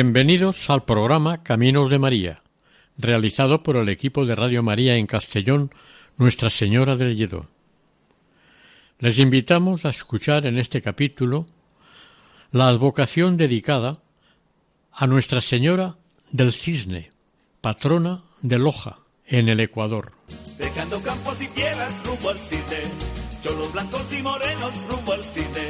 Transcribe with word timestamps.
Bienvenidos 0.00 0.70
al 0.70 0.84
programa 0.84 1.42
Caminos 1.42 1.90
de 1.90 1.98
María, 1.98 2.40
realizado 2.98 3.64
por 3.64 3.76
el 3.76 3.88
equipo 3.88 4.24
de 4.26 4.36
Radio 4.36 4.62
María 4.62 4.94
en 4.94 5.08
Castellón, 5.08 5.74
Nuestra 6.16 6.50
Señora 6.50 6.94
del 6.94 7.16
Lledó. 7.16 7.48
Les 9.00 9.18
invitamos 9.18 9.84
a 9.84 9.88
escuchar 9.90 10.46
en 10.46 10.56
este 10.56 10.80
capítulo 10.82 11.46
la 12.52 12.68
advocación 12.68 13.36
dedicada 13.36 13.92
a 14.92 15.08
Nuestra 15.08 15.40
Señora 15.40 15.96
del 16.30 16.52
Cisne, 16.52 17.10
patrona 17.60 18.22
de 18.40 18.60
Loja, 18.60 19.00
en 19.26 19.48
el 19.48 19.58
Ecuador. 19.58 20.12
Dejando 20.58 21.02
campos 21.02 21.42
y 21.42 21.48
tierras 21.48 21.92
rumbo 22.06 22.30
al 22.30 22.38
cine, 22.38 22.82
cholos 23.42 23.72
blancos 23.72 24.14
y 24.16 24.22
morenos 24.22 24.80
rumbo 24.88 25.12
al 25.14 25.24
cine, 25.24 25.66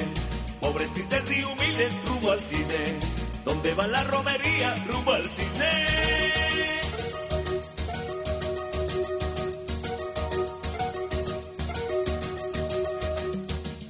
pobres 0.61 0.93
tristes 0.93 1.25
y 1.35 1.45
humildes 1.45 1.97
rumbo 2.05 2.33
al 2.33 2.41
cine, 2.41 3.18
donde 3.49 3.73
va 3.75 3.87
la 3.87 4.05
romería 4.05 4.75
rumbo 4.87 5.13
al 5.13 5.25
cine. 5.25 5.71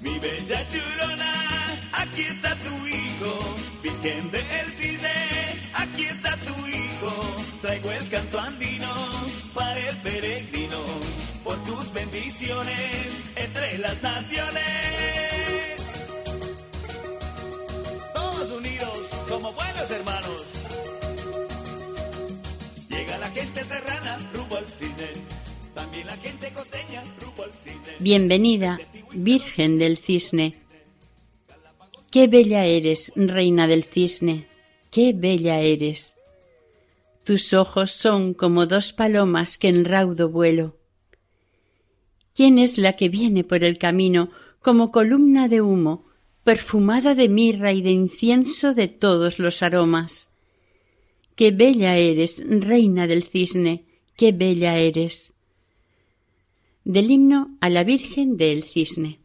Mi 0.02 0.18
bella 0.20 0.60
churona, 0.72 1.32
aquí 1.92 2.22
está 2.22 2.54
tu 2.66 2.86
hijo, 2.86 3.30
Virgen 3.82 4.30
del 4.30 4.68
Cine, 4.80 5.16
aquí 5.74 6.04
está 6.04 6.36
tu 6.36 6.66
hijo, 6.68 7.12
traigo 7.62 7.90
el 7.90 8.08
canto 8.08 8.38
Bienvenida, 28.00 28.78
Virgen 29.12 29.80
del 29.80 29.98
Cisne. 29.98 30.54
Qué 32.12 32.28
bella 32.28 32.64
eres, 32.64 33.12
Reina 33.16 33.66
del 33.66 33.82
Cisne, 33.82 34.46
qué 34.92 35.12
bella 35.12 35.60
eres. 35.60 36.14
Tus 37.24 37.52
ojos 37.52 37.90
son 37.90 38.34
como 38.34 38.66
dos 38.66 38.92
palomas 38.92 39.58
que 39.58 39.66
en 39.66 39.84
raudo 39.84 40.30
vuelo. 40.30 40.76
¿Quién 42.34 42.60
es 42.60 42.78
la 42.78 42.92
que 42.92 43.08
viene 43.08 43.42
por 43.42 43.64
el 43.64 43.78
camino 43.78 44.30
como 44.62 44.92
columna 44.92 45.48
de 45.48 45.60
humo, 45.60 46.06
perfumada 46.44 47.16
de 47.16 47.28
mirra 47.28 47.72
y 47.72 47.82
de 47.82 47.90
incienso 47.90 48.74
de 48.74 48.86
todos 48.86 49.40
los 49.40 49.60
aromas? 49.64 50.30
Qué 51.34 51.50
bella 51.50 51.96
eres, 51.96 52.40
Reina 52.46 53.08
del 53.08 53.24
Cisne, 53.24 53.86
qué 54.16 54.30
bella 54.30 54.78
eres 54.78 55.34
del 56.88 57.10
himno 57.10 57.48
a 57.60 57.68
la 57.68 57.84
Virgen 57.84 58.38
del 58.38 58.64
Cisne. 58.64 59.20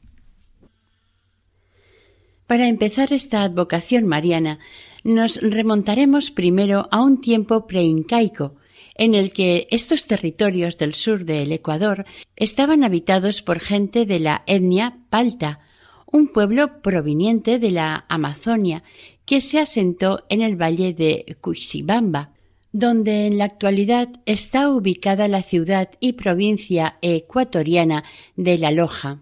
Para 2.46 2.68
empezar 2.68 3.14
esta 3.14 3.42
advocación 3.44 4.06
mariana, 4.06 4.60
nos 5.06 5.42
remontaremos 5.42 6.30
primero 6.30 6.90
a 6.92 7.02
un 7.02 7.22
tiempo 7.22 7.66
preincaico, 7.66 8.56
en 8.96 9.16
el 9.16 9.32
que 9.32 9.70
estos 9.72 10.08
territorios 10.08 10.78
del 10.78 10.94
sur 10.94 11.24
del 11.24 11.54
Ecuador 11.54 12.04
estaban 12.36 12.84
habitados 12.84 13.42
por 13.42 13.60
gente 13.60 14.06
de 14.06 14.20
la 14.20 14.44
etnia 14.46 15.00
palta, 15.10 15.62
un 16.06 16.28
pueblo 16.28 16.82
proveniente 16.82 17.60
de 17.60 17.72
la 17.72 18.06
Amazonia 18.10 18.84
que 19.24 19.40
se 19.40 19.60
asentó 19.60 20.26
en 20.28 20.42
el 20.42 20.62
valle 20.62 20.94
de 20.94 21.38
Cuxibamba, 21.40 22.33
donde 22.74 23.28
en 23.28 23.38
la 23.38 23.46
actualidad 23.46 24.10
está 24.26 24.70
ubicada 24.70 25.28
la 25.28 25.44
ciudad 25.44 25.92
y 26.00 26.14
provincia 26.14 26.98
ecuatoriana 27.02 28.04
de 28.36 28.58
La 28.58 28.72
Loja. 28.72 29.22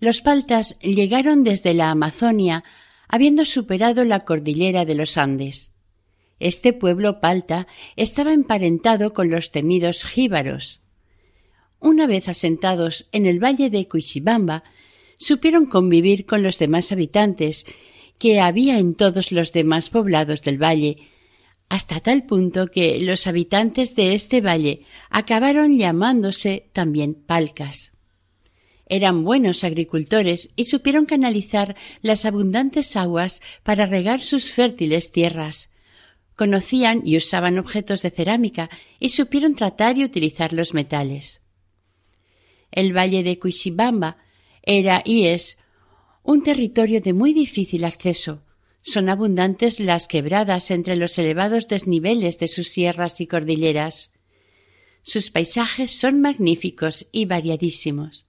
Los 0.00 0.20
paltas 0.20 0.78
llegaron 0.80 1.44
desde 1.44 1.72
la 1.72 1.90
Amazonia 1.90 2.64
habiendo 3.08 3.44
superado 3.44 4.04
la 4.04 4.20
cordillera 4.24 4.84
de 4.84 4.96
los 4.96 5.16
Andes. 5.16 5.72
Este 6.40 6.72
pueblo 6.72 7.20
palta 7.20 7.68
estaba 7.94 8.32
emparentado 8.32 9.12
con 9.12 9.30
los 9.30 9.52
temidos 9.52 10.04
jíbaros. 10.04 10.80
Una 11.78 12.08
vez 12.08 12.28
asentados 12.28 13.08
en 13.12 13.26
el 13.26 13.42
valle 13.42 13.70
de 13.70 13.86
Cuixibamba, 13.86 14.64
supieron 15.18 15.66
convivir 15.66 16.26
con 16.26 16.42
los 16.42 16.58
demás 16.58 16.90
habitantes 16.90 17.66
que 18.18 18.40
había 18.40 18.78
en 18.78 18.94
todos 18.94 19.30
los 19.30 19.52
demás 19.52 19.90
poblados 19.90 20.42
del 20.42 20.62
valle, 20.62 20.98
hasta 21.68 22.00
tal 22.00 22.24
punto 22.24 22.68
que 22.68 23.00
los 23.00 23.26
habitantes 23.26 23.94
de 23.96 24.14
este 24.14 24.40
valle 24.40 24.82
acabaron 25.10 25.78
llamándose 25.78 26.70
también 26.72 27.14
palcas. 27.14 27.92
Eran 28.88 29.24
buenos 29.24 29.64
agricultores 29.64 30.50
y 30.54 30.64
supieron 30.64 31.06
canalizar 31.06 31.74
las 32.02 32.24
abundantes 32.24 32.96
aguas 32.96 33.42
para 33.64 33.84
regar 33.84 34.20
sus 34.20 34.52
fértiles 34.52 35.10
tierras. 35.10 35.70
Conocían 36.36 37.02
y 37.04 37.16
usaban 37.16 37.58
objetos 37.58 38.02
de 38.02 38.10
cerámica 38.10 38.70
y 39.00 39.08
supieron 39.08 39.56
tratar 39.56 39.98
y 39.98 40.04
utilizar 40.04 40.52
los 40.52 40.72
metales. 40.72 41.42
El 42.70 42.96
valle 42.96 43.24
de 43.24 43.38
Cuixibamba 43.38 44.18
era 44.62 45.02
y 45.04 45.26
es 45.26 45.58
un 46.22 46.42
territorio 46.42 47.00
de 47.00 47.12
muy 47.12 47.32
difícil 47.32 47.84
acceso, 47.84 48.42
son 48.86 49.08
abundantes 49.08 49.80
las 49.80 50.06
quebradas 50.06 50.70
entre 50.70 50.94
los 50.94 51.18
elevados 51.18 51.66
desniveles 51.66 52.38
de 52.38 52.46
sus 52.46 52.68
sierras 52.68 53.20
y 53.20 53.26
cordilleras. 53.26 54.12
Sus 55.02 55.32
paisajes 55.32 55.90
son 55.90 56.20
magníficos 56.20 57.08
y 57.10 57.24
variadísimos. 57.24 58.26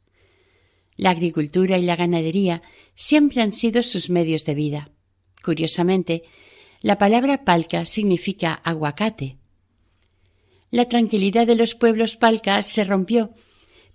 La 0.95 1.11
agricultura 1.11 1.77
y 1.77 1.83
la 1.83 1.95
ganadería 1.95 2.63
siempre 2.95 3.43
han 3.43 3.53
sido 3.53 3.83
sus 3.83 4.09
medios 4.09 4.45
de 4.45 4.55
vida. 4.55 4.89
Curiosamente, 5.43 6.23
la 6.81 6.97
palabra 6.97 7.45
palca 7.45 7.85
significa 7.85 8.53
aguacate. 8.53 9.37
La 10.71 10.85
tranquilidad 10.85 11.45
de 11.45 11.55
los 11.55 11.75
pueblos 11.75 12.17
palcas 12.17 12.65
se 12.65 12.83
rompió 12.83 13.31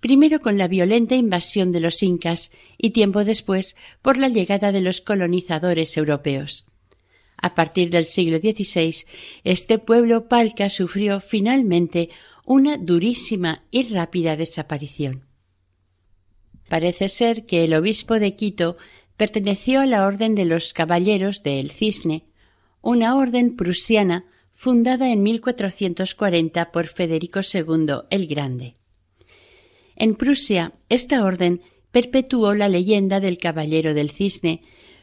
primero 0.03 0.41
con 0.41 0.59
la 0.59 0.67
violenta 0.67 1.15
invasión 1.15 1.71
de 1.71 1.79
los 1.79 2.03
incas 2.03 2.51
y 2.77 2.91
tiempo 2.91 3.25
después 3.25 3.77
por 4.03 4.17
la 4.17 4.29
llegada 4.29 4.73
de 4.73 4.81
los 4.81 5.01
colonizadores 5.01 5.97
europeos. 5.97 6.67
A 7.37 7.55
partir 7.55 7.89
del 7.91 8.05
siglo 8.05 8.39
XVI, 8.39 9.07
este 9.45 9.79
pueblo 9.79 10.27
palca 10.27 10.71
sufrió 10.71 11.21
finalmente 11.21 12.11
una 12.45 12.79
durísima 12.79 13.63
y 13.71 13.85
rápida 13.85 14.37
desaparición. 14.37 15.25
Parece 16.69 17.09
ser 17.09 17.47
que 17.47 17.63
el 17.63 17.73
obispo 17.73 18.19
de 18.19 18.35
Quito 18.35 18.77
perteneció 19.17 19.81
a 19.81 19.87
la 19.87 20.05
Orden 20.05 20.35
de 20.35 20.47
los 20.47 20.73
Caballeros 20.73 21.45
del 21.45 21.71
Cisne, 21.71 22.25
una 22.81 23.15
orden 23.15 23.55
prusiana 23.55 24.25
fundada 24.53 25.13
en 25.13 25.23
1440 25.23 26.73
por 26.73 26.89
Federico 26.89 27.39
II 27.41 27.87
el 28.11 28.27
Grande. 28.27 28.82
En 29.97 30.15
Prusia, 30.15 30.73
esta 30.89 31.25
orden 31.25 31.61
perpetuó 31.91 32.55
la 32.55 32.69
leyenda 32.69 33.21
del 33.21 33.39
Caballero 33.39 33.95
del 33.95 34.11
Cisne, 34.11 34.63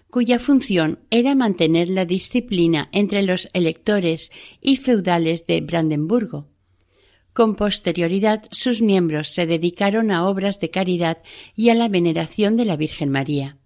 cuya 0.09 0.39
función 0.39 0.99
era 1.11 1.35
mantener 1.35 1.89
la 1.89 2.05
disciplina 2.05 2.89
entre 2.91 3.21
los 3.21 3.47
electores 3.53 4.31
y 4.59 4.77
feudales 4.77 5.45
de 5.45 5.61
Brandenburgo. 5.61 6.47
Con 7.33 7.55
posterioridad, 7.55 8.43
sus 8.51 8.81
miembros 8.81 9.29
se 9.29 9.45
dedicaron 9.45 10.11
a 10.11 10.27
obras 10.27 10.59
de 10.59 10.71
caridad 10.71 11.19
y 11.55 11.69
a 11.69 11.75
la 11.75 11.87
veneración 11.87 12.57
de 12.57 12.65
la 12.65 12.75
Virgen 12.75 13.11
María. 13.11 13.57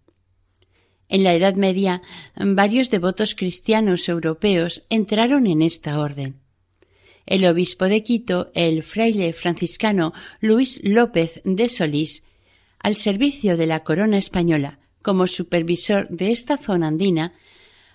En 1.08 1.24
la 1.24 1.34
Edad 1.34 1.56
Media, 1.56 2.02
varios 2.36 2.90
devotos 2.90 3.36
cristianos 3.36 4.10
europeos 4.10 4.84
entraron 4.90 5.48
en 5.48 5.62
esta 5.62 6.00
orden. 6.00 6.43
El 7.26 7.46
obispo 7.46 7.86
de 7.86 8.04
Quito, 8.04 8.52
el 8.54 8.84
fraile 8.84 9.32
franciscano 9.34 10.14
Luis 10.42 10.82
López 10.84 11.42
de 11.46 11.70
Solís, 11.70 12.24
al 12.80 12.96
servicio 12.96 13.56
de 13.56 13.66
la 13.66 13.84
corona 13.84 14.18
española, 14.18 14.80
como 15.02 15.28
supervisor 15.28 16.08
de 16.10 16.32
esta 16.32 16.58
zona 16.58 16.88
andina, 16.88 17.34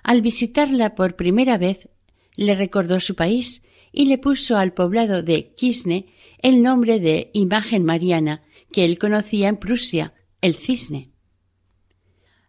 al 0.02 0.22
visitarla 0.22 0.94
por 0.94 1.16
primera 1.16 1.58
vez, 1.58 1.88
le 2.36 2.54
recordó 2.54 3.00
su 3.00 3.14
país 3.14 3.62
y 3.92 4.06
le 4.06 4.18
puso 4.18 4.56
al 4.56 4.72
poblado 4.72 5.22
de 5.22 5.52
Quisne 5.54 6.06
el 6.40 6.62
nombre 6.62 7.00
de 7.00 7.30
imagen 7.34 7.84
mariana 7.84 8.42
que 8.72 8.84
él 8.84 8.98
conocía 8.98 9.48
en 9.48 9.56
Prusia, 9.56 10.14
el 10.40 10.54
cisne. 10.54 11.10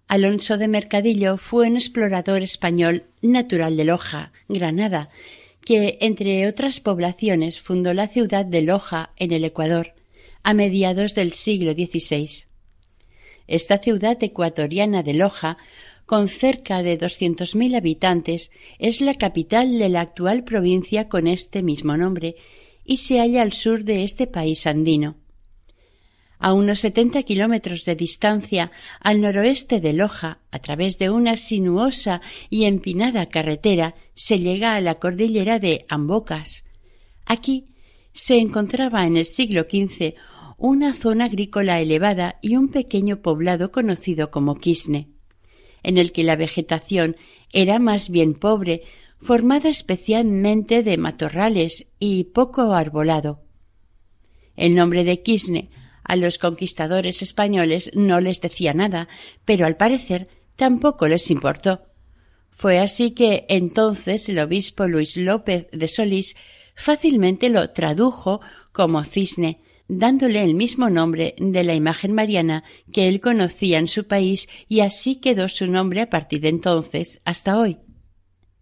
Alonso 0.07 0.57
de 0.57 0.67
Mercadillo 0.67 1.37
fue 1.37 1.67
un 1.67 1.75
explorador 1.75 2.41
español 2.41 3.05
natural 3.21 3.77
de 3.77 3.85
Loja, 3.85 4.31
Granada, 4.47 5.09
que, 5.69 5.99
entre 6.01 6.47
otras 6.47 6.79
poblaciones, 6.79 7.59
fundó 7.59 7.93
la 7.93 8.07
ciudad 8.07 8.43
de 8.43 8.63
Loja, 8.63 9.11
en 9.17 9.31
el 9.31 9.45
Ecuador, 9.45 9.93
a 10.41 10.55
mediados 10.55 11.13
del 11.13 11.31
siglo 11.31 11.73
XVI. 11.73 12.47
Esta 13.45 13.77
ciudad 13.77 14.17
ecuatoriana 14.23 15.03
de 15.03 15.13
Loja, 15.13 15.59
con 16.07 16.27
cerca 16.27 16.81
de 16.81 16.97
doscientos 16.97 17.53
mil 17.53 17.75
habitantes, 17.75 18.49
es 18.79 18.99
la 18.99 19.13
capital 19.13 19.77
de 19.77 19.89
la 19.89 20.01
actual 20.01 20.43
provincia 20.43 21.07
con 21.07 21.27
este 21.27 21.61
mismo 21.61 21.95
nombre 21.97 22.35
y 22.83 22.97
se 22.97 23.19
halla 23.19 23.43
al 23.43 23.53
sur 23.53 23.83
de 23.83 24.03
este 24.03 24.25
país 24.25 24.65
andino. 24.65 25.17
A 26.41 26.53
unos 26.53 26.79
setenta 26.79 27.21
kilómetros 27.23 27.83
de 27.83 27.95
distancia 27.95 28.71
al 29.01 29.19
noroeste 29.19 29.81
de 29.81 29.91
Loja, 29.91 30.39
a 30.51 30.59
través 30.59 30.97
de 30.97 31.09
una 31.09 31.35
sinuosa 31.35 32.21
y 32.49 32.63
empinada 32.63 33.25
carretera, 33.25 33.93
se 34.15 34.39
llega 34.39 34.75
a 34.75 34.81
la 34.81 34.95
cordillera 34.95 35.59
de 35.59 35.85
Ambocas. 35.89 36.63
Aquí 37.25 37.75
se 38.13 38.37
encontraba 38.37 39.05
en 39.05 39.17
el 39.17 39.25
siglo 39.25 39.63
XV 39.63 40.15
una 40.57 40.93
zona 40.93 41.25
agrícola 41.25 41.81
elevada 41.81 42.39
y 42.41 42.55
un 42.55 42.69
pequeño 42.69 43.21
poblado 43.21 43.73
conocido 43.73 44.31
como 44.31 44.55
Quisne, 44.55 45.09
en 45.83 45.97
el 45.97 46.13
que 46.13 46.23
la 46.23 46.37
vegetación 46.37 47.17
era 47.51 47.79
más 47.79 48.09
bien 48.09 48.33
pobre, 48.33 48.83
formada 49.19 49.67
especialmente 49.67 50.83
de 50.83 50.97
matorrales 50.97 51.87
y 51.99 52.23
poco 52.25 52.71
arbolado. 52.71 53.41
El 54.55 54.75
nombre 54.75 55.03
de 55.03 55.21
Quisne 55.21 55.69
a 56.03 56.15
los 56.15 56.37
conquistadores 56.37 57.21
españoles 57.21 57.91
no 57.93 58.19
les 58.19 58.41
decía 58.41 58.73
nada, 58.73 59.07
pero 59.45 59.65
al 59.65 59.77
parecer 59.77 60.27
tampoco 60.55 61.07
les 61.07 61.29
importó. 61.31 61.83
Fue 62.51 62.79
así 62.79 63.11
que 63.11 63.45
entonces 63.47 64.27
el 64.27 64.39
obispo 64.39 64.87
Luis 64.87 65.15
López 65.15 65.67
de 65.71 65.87
Solís 65.87 66.35
fácilmente 66.75 67.49
lo 67.49 67.69
tradujo 67.71 68.41
como 68.71 69.03
cisne, 69.03 69.61
dándole 69.87 70.43
el 70.43 70.55
mismo 70.55 70.89
nombre 70.89 71.35
de 71.37 71.63
la 71.63 71.73
imagen 71.73 72.13
mariana 72.13 72.63
que 72.91 73.07
él 73.07 73.21
conocía 73.21 73.79
en 73.79 73.87
su 73.87 74.07
país 74.07 74.47
y 74.67 74.81
así 74.81 75.15
quedó 75.15 75.49
su 75.49 75.67
nombre 75.67 76.01
a 76.01 76.09
partir 76.09 76.41
de 76.41 76.49
entonces 76.49 77.21
hasta 77.25 77.57
hoy. 77.57 77.77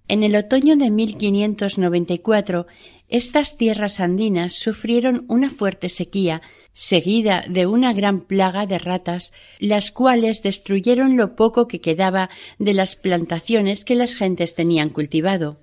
En 0.08 0.24
el 0.24 0.36
otoño 0.38 0.78
de 0.78 0.90
1594 0.90 2.66
estas 3.10 3.56
tierras 3.56 4.02
andinas 4.02 4.54
sufrieron 4.54 5.26
una 5.30 5.50
fuerte 5.50 5.88
sequía, 5.88 6.42
seguida 6.74 7.46
de 7.48 7.66
una 7.66 7.94
gran 7.94 8.22
plaga 8.22 8.66
de 8.66 8.80
ratas, 8.80 9.32
las 9.60 9.92
cuales 9.92 10.44
destruyeron 10.44 11.16
lo 11.16 11.36
poco 11.36 11.68
que 11.70 11.80
quedaba 11.80 12.30
de 12.60 12.74
las 12.74 12.98
plantaciones 12.98 13.86
que 13.86 13.96
las 13.96 14.14
gentes 14.14 14.56
tenían 14.56 14.90
cultivado. 14.90 15.58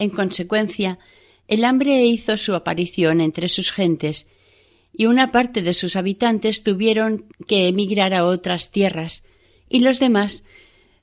En 0.00 0.10
consecuencia, 0.10 0.98
el 1.46 1.64
hambre 1.64 2.04
hizo 2.04 2.36
su 2.36 2.54
aparición 2.54 3.20
entre 3.20 3.48
sus 3.48 3.70
gentes, 3.70 4.26
y 4.92 5.06
una 5.06 5.30
parte 5.30 5.62
de 5.62 5.74
sus 5.74 5.94
habitantes 5.94 6.64
tuvieron 6.64 7.26
que 7.46 7.68
emigrar 7.68 8.12
a 8.12 8.24
otras 8.24 8.72
tierras, 8.72 9.22
y 9.68 9.80
los 9.80 10.00
demás 10.00 10.42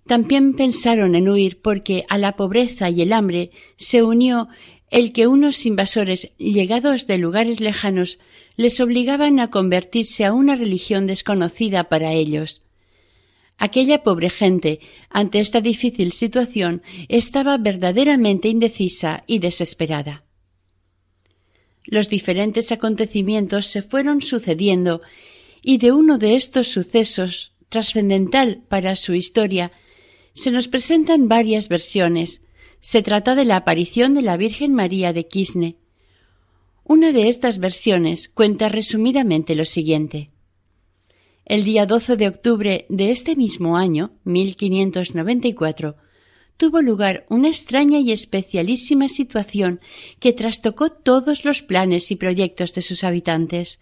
también 0.06 0.54
pensaron 0.54 1.16
en 1.16 1.30
huir 1.30 1.62
porque 1.62 2.06
a 2.10 2.18
la 2.18 2.36
pobreza 2.36 2.90
y 2.90 3.02
el 3.02 3.12
hambre 3.12 3.52
se 3.78 4.04
unió 4.04 4.50
el 4.90 5.14
que 5.14 5.28
unos 5.28 5.66
invasores 5.66 6.32
llegados 6.38 7.08
de 7.08 7.18
lugares 7.18 7.60
lejanos 7.60 8.20
les 8.56 8.80
obligaban 8.80 9.40
a 9.40 9.50
convertirse 9.50 10.26
a 10.26 10.34
una 10.34 10.56
religión 10.56 11.08
desconocida 11.08 11.90
para 11.90 12.14
ellos. 12.14 12.62
Aquella 13.58 14.04
pobre 14.04 14.30
gente, 14.30 14.80
ante 15.10 15.40
esta 15.40 15.62
difícil 15.62 16.12
situación, 16.12 16.82
estaba 17.08 17.58
verdaderamente 17.58 18.50
indecisa 18.50 19.24
y 19.28 19.40
desesperada. 19.40 20.24
Los 21.86 22.10
diferentes 22.10 22.72
acontecimientos 22.72 23.68
se 23.68 23.82
fueron 23.82 24.22
sucediendo 24.22 25.02
y 25.62 25.78
de 25.78 25.92
uno 25.92 26.18
de 26.18 26.36
estos 26.36 26.68
sucesos, 26.68 27.54
trascendental 27.70 28.64
para 28.68 28.96
su 28.96 29.14
historia, 29.14 29.72
se 30.34 30.52
nos 30.52 30.68
presentan 30.68 31.28
varias 31.28 31.70
versiones, 31.70 32.45
se 32.86 33.02
trata 33.02 33.34
de 33.34 33.46
la 33.46 33.56
aparición 33.56 34.14
de 34.14 34.22
la 34.22 34.38
Virgen 34.38 34.72
María 34.72 35.12
de 35.12 35.26
Quisne. 35.28 35.76
Una 36.84 37.14
de 37.14 37.30
estas 37.30 37.58
versiones 37.58 38.30
cuenta 38.30 38.70
resumidamente 38.70 39.56
lo 39.56 39.66
siguiente. 39.66 40.30
El 41.46 41.64
día 41.64 41.88
12 41.88 42.16
de 42.16 42.28
octubre 42.28 42.86
de 42.88 43.10
este 43.10 43.36
mismo 43.36 43.76
año, 43.76 44.12
1594, 44.26 45.96
tuvo 46.58 46.84
lugar 46.84 47.26
una 47.28 47.48
extraña 47.48 47.98
y 47.98 48.12
especialísima 48.12 49.10
situación 49.10 49.80
que 50.20 50.32
trastocó 50.32 50.92
todos 50.92 51.44
los 51.44 51.64
planes 51.64 52.12
y 52.12 52.18
proyectos 52.18 52.76
de 52.76 52.84
sus 52.84 53.04
habitantes. 53.04 53.80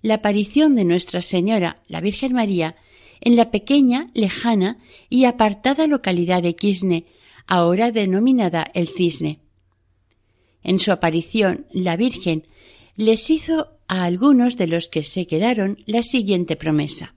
La 0.00 0.14
aparición 0.14 0.74
de 0.74 0.86
Nuestra 0.86 1.20
Señora, 1.20 1.82
la 1.86 2.00
Virgen 2.00 2.32
María, 2.32 2.76
en 3.20 3.36
la 3.36 3.50
pequeña, 3.50 4.06
lejana 4.14 4.78
y 5.10 5.26
apartada 5.26 5.86
localidad 5.86 6.42
de 6.42 6.56
Quisne, 6.56 7.04
ahora 7.50 7.90
denominada 7.90 8.64
el 8.74 8.88
cisne. 8.88 9.40
En 10.62 10.78
su 10.78 10.92
aparición, 10.92 11.66
la 11.72 11.96
Virgen 11.96 12.46
les 12.96 13.28
hizo 13.28 13.72
a 13.88 14.04
algunos 14.04 14.56
de 14.56 14.68
los 14.68 14.88
que 14.88 15.02
se 15.02 15.26
quedaron 15.26 15.78
la 15.84 16.04
siguiente 16.04 16.54
promesa. 16.54 17.16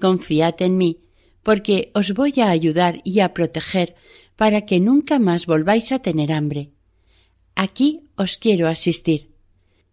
Confiad 0.00 0.54
en 0.60 0.78
mí, 0.78 1.00
porque 1.42 1.90
os 1.94 2.14
voy 2.14 2.34
a 2.38 2.50
ayudar 2.50 3.00
y 3.02 3.18
a 3.20 3.34
proteger 3.34 3.96
para 4.36 4.66
que 4.66 4.78
nunca 4.78 5.18
más 5.18 5.46
volváis 5.46 5.90
a 5.90 5.98
tener 5.98 6.32
hambre. 6.32 6.70
Aquí 7.56 8.02
os 8.16 8.38
quiero 8.38 8.68
asistir. 8.68 9.32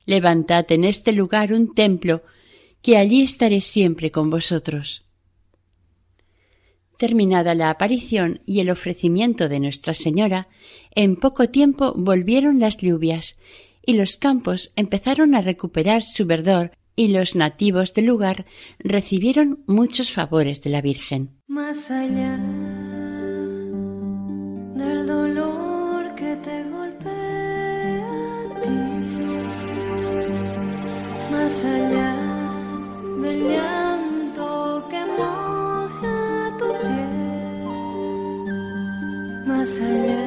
Levantad 0.05 0.71
en 0.71 0.83
este 0.83 1.13
lugar 1.13 1.51
un 1.51 1.73
templo, 1.73 2.21
que 2.83 2.97
allí 2.97 3.23
estaré 3.23 3.59
siempre 3.59 4.11
con 4.11 4.29
vosotros. 4.29 5.08
Terminada 6.99 7.55
la 7.55 7.69
aparición 7.69 8.41
y 8.45 8.59
el 8.59 8.69
ofrecimiento 8.69 9.47
de 9.47 9.61
Nuestra 9.61 9.93
Señora, 9.93 10.49
en 10.93 11.15
poco 11.15 11.47
tiempo 11.47 11.93
volvieron 11.95 12.59
las 12.59 12.75
lluvias 12.75 13.37
y 13.85 13.93
los 13.93 14.17
campos 14.17 14.73
empezaron 14.75 15.33
a 15.33 15.39
recuperar 15.39 16.03
su 16.03 16.25
verdor 16.25 16.71
y 16.97 17.07
los 17.07 17.37
nativos 17.37 17.93
del 17.93 18.07
lugar 18.07 18.45
recibieron 18.79 19.63
muchos 19.65 20.11
favores 20.11 20.61
de 20.61 20.71
la 20.71 20.81
Virgen. 20.81 21.39
Más 21.47 21.89
allá 21.89 22.35
del 24.75 25.07
dolor 25.07 26.13
que 26.15 26.35
te 26.35 26.63
golpea 26.65 28.03
a 28.43 28.61
ti, 28.61 28.69
más 31.31 31.63
allá 31.63 31.98
más 39.69 39.79
allá 39.81 40.18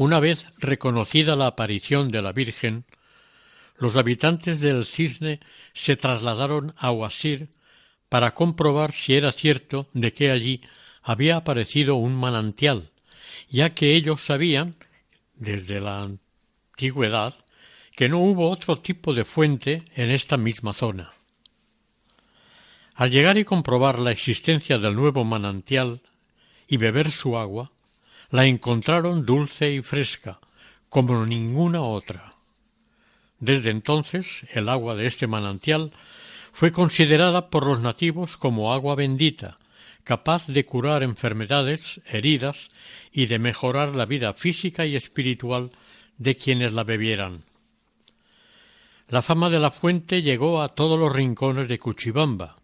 Una 0.00 0.18
vez 0.18 0.48
reconocida 0.56 1.36
la 1.36 1.46
aparición 1.46 2.10
de 2.10 2.22
la 2.22 2.32
Virgen, 2.32 2.86
los 3.76 3.96
habitantes 3.96 4.60
del 4.60 4.86
Cisne 4.86 5.40
se 5.74 5.94
trasladaron 5.94 6.72
a 6.78 6.90
Huasir 6.90 7.50
para 8.08 8.32
comprobar 8.32 8.92
si 8.92 9.14
era 9.16 9.30
cierto 9.30 9.90
de 9.92 10.14
que 10.14 10.30
allí 10.30 10.62
había 11.02 11.36
aparecido 11.36 11.96
un 11.96 12.14
manantial 12.14 12.90
ya 13.50 13.74
que 13.74 13.94
ellos 13.94 14.22
sabían, 14.22 14.74
desde 15.34 15.82
la 15.82 16.08
antigüedad, 16.72 17.34
que 17.94 18.08
no 18.08 18.20
hubo 18.20 18.48
otro 18.48 18.78
tipo 18.78 19.12
de 19.12 19.26
fuente 19.26 19.84
en 19.96 20.10
esta 20.10 20.38
misma 20.38 20.72
zona. 20.72 21.10
Al 22.94 23.10
llegar 23.10 23.36
y 23.36 23.44
comprobar 23.44 23.98
la 23.98 24.12
existencia 24.12 24.78
del 24.78 24.94
nuevo 24.94 25.24
manantial 25.24 26.00
y 26.66 26.78
beber 26.78 27.10
su 27.10 27.36
agua, 27.36 27.70
la 28.30 28.46
encontraron 28.46 29.26
dulce 29.26 29.72
y 29.72 29.82
fresca, 29.82 30.40
como 30.88 31.24
ninguna 31.26 31.82
otra. 31.82 32.32
Desde 33.38 33.70
entonces 33.70 34.46
el 34.52 34.68
agua 34.68 34.94
de 34.94 35.06
este 35.06 35.26
manantial 35.26 35.92
fue 36.52 36.72
considerada 36.72 37.48
por 37.48 37.66
los 37.66 37.80
nativos 37.80 38.36
como 38.36 38.72
agua 38.72 38.94
bendita, 38.94 39.56
capaz 40.04 40.46
de 40.46 40.64
curar 40.64 41.02
enfermedades, 41.02 42.00
heridas 42.06 42.70
y 43.12 43.26
de 43.26 43.38
mejorar 43.38 43.94
la 43.94 44.06
vida 44.06 44.34
física 44.34 44.86
y 44.86 44.96
espiritual 44.96 45.70
de 46.18 46.36
quienes 46.36 46.72
la 46.72 46.84
bebieran. 46.84 47.44
La 49.08 49.22
fama 49.22 49.50
de 49.50 49.58
la 49.58 49.70
fuente 49.70 50.22
llegó 50.22 50.62
a 50.62 50.68
todos 50.68 50.98
los 50.98 51.12
rincones 51.12 51.66
de 51.68 51.78
Cuchibamba, 51.78 52.56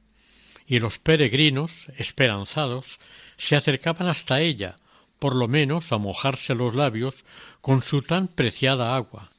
y 0.66 0.78
los 0.80 0.98
peregrinos, 0.98 1.86
esperanzados, 1.96 3.00
se 3.36 3.56
acercaban 3.56 4.08
hasta 4.08 4.40
ella, 4.40 4.76
por 5.18 5.34
lo 5.34 5.48
menos 5.48 5.92
a 5.92 5.98
mojarse 5.98 6.54
los 6.54 6.74
labios 6.74 7.24
con 7.60 7.82
su 7.82 8.02
tan 8.02 8.28
preciada 8.28 8.96
agua, 8.96 9.30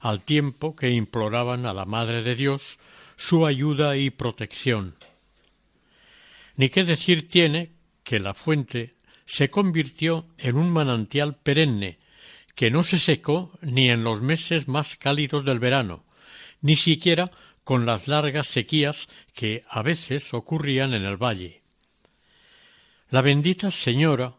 al 0.00 0.22
tiempo 0.22 0.76
que 0.76 0.90
imploraban 0.90 1.66
a 1.66 1.72
la 1.72 1.84
Madre 1.84 2.22
de 2.22 2.34
Dios 2.34 2.78
su 3.16 3.46
ayuda 3.46 3.96
y 3.96 4.10
protección. 4.10 4.94
Ni 6.56 6.68
qué 6.68 6.84
decir 6.84 7.28
tiene 7.28 7.72
que 8.02 8.18
la 8.18 8.34
fuente 8.34 8.94
se 9.26 9.48
convirtió 9.48 10.26
en 10.38 10.56
un 10.56 10.70
manantial 10.70 11.36
perenne, 11.36 11.98
que 12.54 12.70
no 12.70 12.84
se 12.84 12.98
secó 12.98 13.58
ni 13.62 13.90
en 13.90 14.04
los 14.04 14.20
meses 14.20 14.68
más 14.68 14.94
cálidos 14.94 15.44
del 15.44 15.58
verano, 15.58 16.04
ni 16.60 16.76
siquiera 16.76 17.30
con 17.64 17.86
las 17.86 18.06
largas 18.06 18.46
sequías 18.46 19.08
que 19.32 19.62
a 19.68 19.82
veces 19.82 20.34
ocurrían 20.34 20.94
en 20.94 21.04
el 21.04 21.16
valle. 21.16 21.62
La 23.10 23.22
bendita 23.22 23.70
señora 23.70 24.34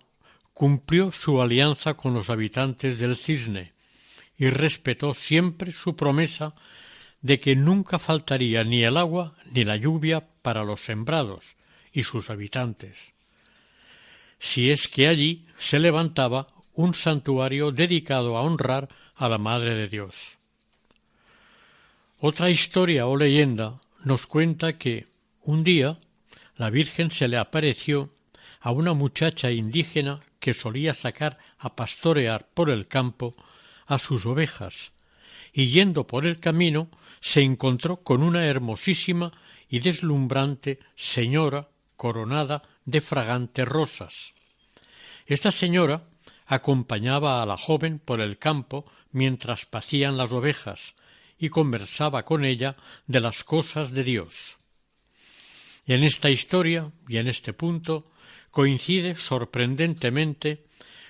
cumplió 0.55 1.12
su 1.12 1.41
alianza 1.41 1.95
con 1.95 2.13
los 2.13 2.29
habitantes 2.29 2.97
del 2.97 3.17
cisne 3.17 3.74
y 4.38 4.50
respetó 4.50 5.13
siempre 5.13 5.74
su 5.74 5.97
promesa 5.97 6.55
de 7.21 7.41
que 7.41 7.57
nunca 7.57 8.00
faltaría 8.00 8.63
ni 8.63 8.81
el 8.85 8.95
agua 8.95 9.35
ni 9.51 9.65
la 9.65 9.75
lluvia 9.75 10.25
para 10.41 10.63
los 10.63 10.79
sembrados 10.79 11.57
y 11.91 12.03
sus 12.03 12.29
habitantes, 12.29 13.12
si 14.39 14.71
es 14.71 14.88
que 14.88 15.09
allí 15.09 15.43
se 15.57 15.77
levantaba 15.77 16.47
un 16.74 16.93
santuario 16.93 17.74
dedicado 17.74 18.38
a 18.38 18.41
honrar 18.41 18.88
a 19.15 19.27
la 19.27 19.38
Madre 19.38 19.75
de 19.75 19.89
Dios. 19.89 20.38
Otra 22.19 22.50
historia 22.50 23.07
o 23.07 23.17
leyenda 23.17 23.81
nos 24.05 24.25
cuenta 24.25 24.77
que 24.77 25.07
un 25.41 25.65
día 25.65 26.00
la 26.55 26.69
Virgen 26.69 27.12
se 27.12 27.27
le 27.27 27.35
apareció 27.35 28.09
a 28.62 28.71
una 28.71 28.93
muchacha 28.93 29.51
indígena 29.51 30.21
que 30.45 30.53
solía 30.53 30.93
sacar 30.93 31.39
a 31.57 31.75
pastorear 31.75 32.47
por 32.53 32.69
el 32.69 32.87
campo 32.87 33.35
a 33.87 33.97
sus 33.97 34.27
ovejas, 34.27 34.91
y 35.51 35.71
yendo 35.71 36.05
por 36.05 36.23
el 36.23 36.39
camino 36.39 36.87
se 37.19 37.41
encontró 37.41 38.03
con 38.03 38.21
una 38.21 38.45
hermosísima 38.45 39.31
y 39.67 39.79
deslumbrante 39.79 40.77
señora 40.95 41.69
coronada 41.95 42.61
de 42.85 43.01
fragantes 43.01 43.67
rosas. 43.67 44.35
Esta 45.25 45.49
señora 45.49 46.03
acompañaba 46.45 47.41
a 47.41 47.47
la 47.47 47.57
joven 47.57 47.97
por 47.97 48.21
el 48.21 48.37
campo 48.37 48.85
mientras 49.11 49.65
pacían 49.65 50.15
las 50.15 50.31
ovejas, 50.31 50.93
y 51.39 51.49
conversaba 51.49 52.23
con 52.23 52.45
ella 52.45 52.75
de 53.07 53.19
las 53.19 53.43
cosas 53.43 53.93
de 53.93 54.03
Dios. 54.03 54.59
En 55.87 56.03
esta 56.03 56.29
historia 56.29 56.85
y 57.07 57.17
en 57.17 57.29
este 57.29 57.51
punto 57.51 58.11
coincide 58.55 59.17
sorprendentemente 59.17 60.63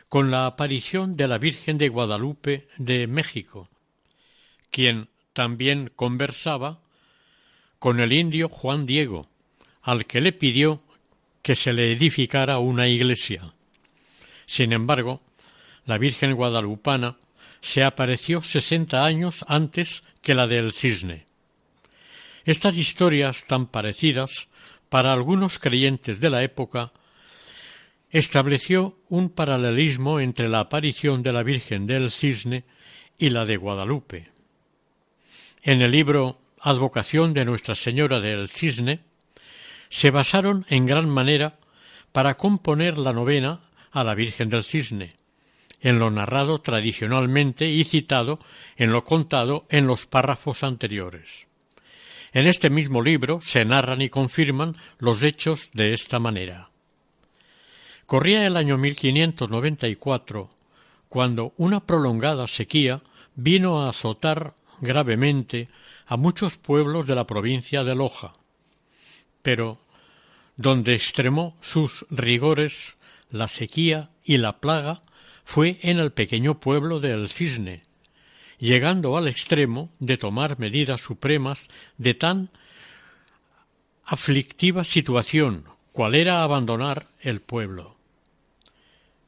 con 0.10 0.32
la 0.32 0.48
aparición 0.48 1.16
de 1.16 1.28
la 1.28 1.38
Virgen 1.38 1.78
de 1.78 1.90
Guadalupe 1.90 2.68
de 2.80 3.06
México, 3.06 3.70
quien 4.72 5.10
también 5.32 5.92
conversaba 5.96 6.82
con 7.78 8.00
el 8.00 8.14
indio 8.14 8.50
Juan 8.50 8.88
Diego, 8.88 9.30
al 9.84 10.08
que 10.08 10.22
le 10.22 10.32
pidió 10.32 10.82
que 11.44 11.54
se 11.54 11.72
le 11.72 11.92
edificara 11.92 12.58
una 12.58 12.88
iglesia. 12.88 13.54
Sin 14.48 14.74
embargo, 14.74 15.22
la 15.86 16.00
Virgen 16.00 16.34
guadalupana 16.34 17.16
se 17.62 17.84
apareció 17.84 18.42
sesenta 18.42 19.06
años 19.06 19.46
antes 19.48 20.02
que 20.24 20.34
la 20.34 20.48
del 20.48 20.72
cisne. 20.72 21.28
Estas 22.44 22.76
historias 22.80 23.46
tan 23.46 23.68
parecidas, 23.68 24.48
para 24.90 25.14
algunos 25.14 25.60
creyentes 25.60 26.20
de 26.20 26.32
la 26.32 26.42
época, 26.42 26.92
estableció 28.18 28.98
un 29.10 29.30
paralelismo 29.30 30.22
entre 30.22 30.48
la 30.48 30.62
aparición 30.62 31.22
de 31.22 31.34
la 31.34 31.44
Virgen 31.44 31.86
del 31.86 32.10
Cisne 32.10 32.64
y 33.18 33.28
la 33.28 33.44
de 33.44 33.58
Guadalupe. 33.58 34.30
En 35.62 35.82
el 35.82 35.92
libro 35.92 36.40
Advocación 36.62 37.34
de 37.34 37.44
Nuestra 37.44 37.76
Señora 37.76 38.22
del 38.22 38.48
Cisne 38.48 39.02
se 39.90 40.12
basaron 40.12 40.66
en 40.70 40.86
gran 40.86 41.10
manera 41.10 41.60
para 42.14 42.38
componer 42.38 42.98
la 42.98 43.12
novena 43.12 43.60
a 43.92 44.06
la 44.06 44.16
Virgen 44.16 44.50
del 44.50 44.64
Cisne, 44.64 45.14
en 45.82 46.00
lo 46.00 46.10
narrado 46.10 46.62
tradicionalmente 46.62 47.68
y 47.68 47.84
citado 47.84 48.40
en 48.78 48.94
lo 48.94 49.04
contado 49.04 49.66
en 49.68 49.88
los 49.88 50.06
párrafos 50.06 50.64
anteriores. 50.64 51.48
En 52.32 52.48
este 52.48 52.70
mismo 52.70 53.02
libro 53.02 53.42
se 53.42 53.66
narran 53.66 54.02
y 54.02 54.08
confirman 54.08 54.78
los 55.00 55.22
hechos 55.24 55.72
de 55.74 55.92
esta 55.92 56.18
manera. 56.20 56.70
Corría 58.06 58.46
el 58.46 58.56
año 58.56 58.78
1594, 58.78 60.48
cuando 61.10 61.54
una 61.58 61.80
prolongada 61.80 62.46
sequía 62.46 63.00
vino 63.36 63.82
a 63.82 63.90
azotar 63.90 64.54
gravemente 64.80 65.70
a 66.06 66.16
muchos 66.16 66.56
pueblos 66.56 67.08
de 67.08 67.16
la 67.16 67.26
provincia 67.26 67.84
de 67.84 67.96
Loja. 67.96 68.36
Pero 69.42 69.80
donde 70.56 70.94
extremó 70.94 71.58
sus 71.62 72.06
rigores 72.12 72.96
la 73.32 73.48
sequía 73.48 74.12
y 74.24 74.38
la 74.38 74.60
plaga 74.60 75.02
fue 75.44 75.80
en 75.82 75.98
el 75.98 76.12
pequeño 76.12 76.60
pueblo 76.60 77.00
de 77.00 77.12
El 77.12 77.28
Cisne, 77.28 77.82
llegando 78.60 79.18
al 79.18 79.28
extremo 79.28 79.90
de 79.98 80.18
tomar 80.18 80.60
medidas 80.60 81.02
supremas 81.02 81.70
de 81.98 82.14
tan 82.14 82.50
aflictiva 84.04 84.84
situación, 84.84 85.64
cual 85.92 86.14
era 86.14 86.44
abandonar 86.44 87.08
el 87.22 87.42
pueblo. 87.42 87.95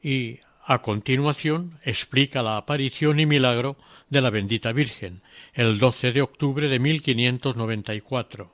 Y 0.02 0.40
a 0.64 0.80
continuación 0.80 1.78
explica 1.82 2.42
la 2.42 2.56
aparición 2.56 3.20
y 3.20 3.26
milagro 3.26 3.76
de 4.10 4.20
la 4.20 4.30
bendita 4.30 4.72
Virgen, 4.72 5.22
el 5.54 5.78
12 5.78 6.12
de 6.12 6.22
octubre 6.22 6.68
de 6.68 6.78
1594. 6.78 8.52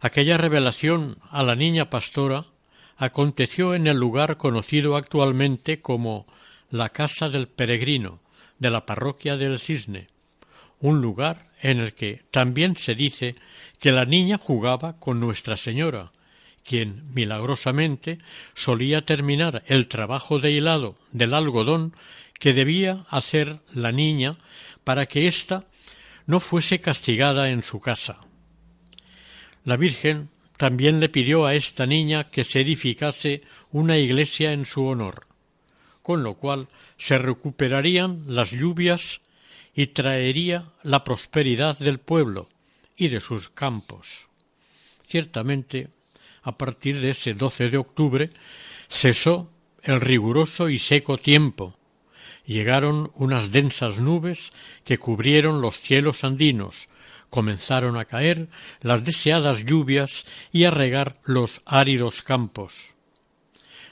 Aquella 0.00 0.36
revelación 0.36 1.18
a 1.30 1.42
la 1.42 1.56
niña 1.56 1.90
pastora 1.90 2.46
aconteció 2.96 3.74
en 3.74 3.86
el 3.86 3.96
lugar 3.96 4.36
conocido 4.36 4.96
actualmente 4.96 5.80
como 5.80 6.26
la 6.70 6.90
Casa 6.90 7.28
del 7.28 7.48
Peregrino 7.48 8.20
de 8.58 8.70
la 8.70 8.86
parroquia 8.86 9.36
del 9.36 9.58
Cisne, 9.58 10.08
un 10.80 11.00
lugar 11.00 11.50
en 11.60 11.80
el 11.80 11.94
que 11.94 12.22
también 12.30 12.76
se 12.76 12.94
dice 12.94 13.34
que 13.78 13.92
la 13.92 14.04
niña 14.04 14.38
jugaba 14.38 14.98
con 14.98 15.20
Nuestra 15.20 15.56
Señora, 15.56 16.12
quien 16.64 17.12
milagrosamente 17.12 18.18
solía 18.54 19.04
terminar 19.04 19.62
el 19.66 19.86
trabajo 19.86 20.38
de 20.38 20.50
hilado 20.50 20.96
del 21.12 21.34
algodón 21.34 21.94
que 22.40 22.52
debía 22.52 23.04
hacer 23.08 23.60
la 23.72 23.92
niña 23.92 24.38
para 24.82 25.06
que 25.06 25.26
ésta 25.26 25.66
no 26.26 26.40
fuese 26.40 26.80
castigada 26.80 27.50
en 27.50 27.62
su 27.62 27.80
casa. 27.80 28.18
La 29.64 29.76
Virgen 29.76 30.30
también 30.56 31.00
le 31.00 31.08
pidió 31.08 31.46
a 31.46 31.54
esta 31.54 31.86
niña 31.86 32.30
que 32.30 32.44
se 32.44 32.60
edificase 32.60 33.42
una 33.70 33.98
iglesia 33.98 34.52
en 34.52 34.64
su 34.64 34.86
honor, 34.86 35.26
con 36.02 36.22
lo 36.22 36.34
cual 36.34 36.68
se 36.96 37.18
recuperarían 37.18 38.22
las 38.26 38.52
lluvias 38.52 39.20
y 39.74 39.88
traería 39.88 40.72
la 40.82 41.02
prosperidad 41.02 41.78
del 41.78 41.98
pueblo 41.98 42.48
y 42.96 43.08
de 43.08 43.20
sus 43.20 43.48
campos. 43.48 44.28
Ciertamente, 45.06 45.88
a 46.44 46.56
partir 46.56 47.00
de 47.00 47.10
ese 47.10 47.34
12 47.34 47.70
de 47.70 47.78
octubre, 47.78 48.30
cesó 48.88 49.50
el 49.82 50.00
riguroso 50.00 50.68
y 50.68 50.78
seco 50.78 51.18
tiempo. 51.18 51.76
Llegaron 52.46 53.10
unas 53.14 53.50
densas 53.50 54.00
nubes 54.00 54.52
que 54.84 54.98
cubrieron 54.98 55.60
los 55.60 55.80
cielos 55.80 56.22
andinos, 56.22 56.88
comenzaron 57.30 57.96
a 57.96 58.04
caer 58.04 58.48
las 58.80 59.04
deseadas 59.04 59.64
lluvias 59.64 60.26
y 60.52 60.64
a 60.64 60.70
regar 60.70 61.18
los 61.24 61.62
áridos 61.64 62.22
campos. 62.22 62.94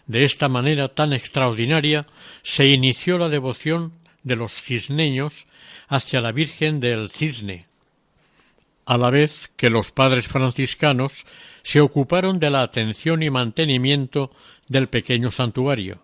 De 0.06 0.24
esta 0.24 0.48
manera 0.48 0.88
tan 0.88 1.12
extraordinaria 1.12 2.06
se 2.42 2.66
inició 2.66 3.18
la 3.18 3.28
devoción 3.28 3.92
de 4.22 4.36
los 4.36 4.52
cisneños 4.52 5.46
hacia 5.88 6.20
la 6.20 6.32
Virgen 6.32 6.80
del 6.80 7.10
Cisne, 7.10 7.60
a 8.92 8.98
la 8.98 9.08
vez 9.08 9.50
que 9.56 9.70
los 9.70 9.90
padres 9.90 10.28
franciscanos 10.28 11.24
se 11.62 11.80
ocuparon 11.80 12.38
de 12.38 12.50
la 12.50 12.60
atención 12.60 13.22
y 13.22 13.30
mantenimiento 13.30 14.30
del 14.68 14.90
pequeño 14.90 15.30
santuario, 15.30 16.02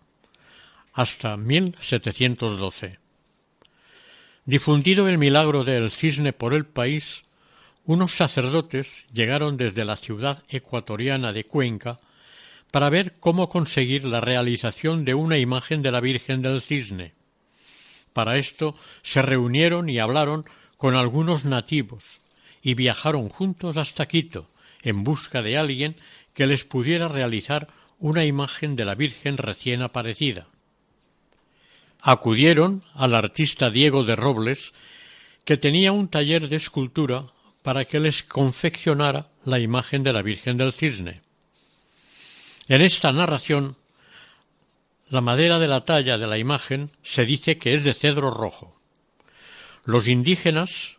hasta 0.94 1.36
1712. 1.36 2.98
Difundido 4.46 5.06
el 5.06 5.18
milagro 5.18 5.64
del 5.64 5.90
cisne 5.90 6.32
por 6.32 6.54
el 6.54 6.64
país, 6.64 7.24
unos 7.84 8.12
sacerdotes 8.12 9.04
llegaron 9.12 9.58
desde 9.58 9.84
la 9.84 9.96
ciudad 9.96 10.42
ecuatoriana 10.48 11.34
de 11.34 11.44
Cuenca 11.44 11.98
para 12.70 12.88
ver 12.88 13.16
cómo 13.20 13.50
conseguir 13.50 14.04
la 14.04 14.22
realización 14.22 15.04
de 15.04 15.12
una 15.12 15.36
imagen 15.36 15.82
de 15.82 15.92
la 15.92 16.00
Virgen 16.00 16.40
del 16.40 16.62
Cisne. 16.62 17.12
Para 18.14 18.38
esto 18.38 18.72
se 19.02 19.20
reunieron 19.20 19.90
y 19.90 19.98
hablaron 19.98 20.44
con 20.78 20.96
algunos 20.96 21.44
nativos 21.44 22.22
y 22.62 22.74
viajaron 22.74 23.28
juntos 23.28 23.76
hasta 23.76 24.06
Quito 24.06 24.48
en 24.82 25.04
busca 25.04 25.42
de 25.42 25.58
alguien 25.58 25.96
que 26.34 26.46
les 26.46 26.64
pudiera 26.64 27.08
realizar 27.08 27.68
una 27.98 28.24
imagen 28.24 28.76
de 28.76 28.84
la 28.84 28.94
Virgen 28.94 29.36
recién 29.38 29.82
aparecida. 29.82 30.46
Acudieron 32.00 32.84
al 32.94 33.14
artista 33.14 33.70
Diego 33.70 34.04
de 34.04 34.14
Robles, 34.14 34.72
que 35.44 35.56
tenía 35.56 35.90
un 35.90 36.08
taller 36.08 36.48
de 36.48 36.56
escultura 36.56 37.26
para 37.62 37.84
que 37.84 37.98
les 37.98 38.22
confeccionara 38.22 39.28
la 39.44 39.58
imagen 39.58 40.04
de 40.04 40.12
la 40.12 40.22
Virgen 40.22 40.56
del 40.56 40.72
Cisne. 40.72 41.22
En 42.68 42.82
esta 42.82 43.10
narración, 43.12 43.76
la 45.08 45.20
madera 45.20 45.58
de 45.58 45.66
la 45.66 45.84
talla 45.84 46.18
de 46.18 46.26
la 46.26 46.38
imagen 46.38 46.90
se 47.02 47.24
dice 47.24 47.58
que 47.58 47.74
es 47.74 47.82
de 47.82 47.94
cedro 47.94 48.30
rojo. 48.30 48.78
Los 49.84 50.06
indígenas 50.06 50.97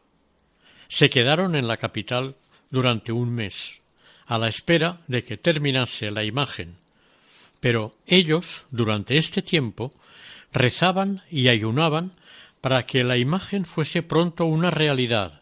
se 0.90 1.10
quedaron 1.10 1.56
en 1.56 1.68
la 1.68 1.78
capital 1.78 2.36
durante 2.70 3.14
un 3.14 3.30
mes, 3.34 3.80
a 4.26 4.38
la 4.38 4.50
espera 4.50 5.00
de 5.08 5.24
que 5.24 5.38
terminase 5.38 6.12
la 6.12 6.26
imagen, 6.26 6.76
pero 7.60 7.92
ellos, 8.08 8.66
durante 8.72 9.18
este 9.18 9.42
tiempo, 9.42 9.92
rezaban 10.52 11.22
y 11.30 11.48
ayunaban 11.48 12.14
para 12.60 12.86
que 12.86 13.04
la 13.04 13.18
imagen 13.18 13.66
fuese 13.66 14.04
pronto 14.04 14.46
una 14.46 14.72
realidad, 14.72 15.42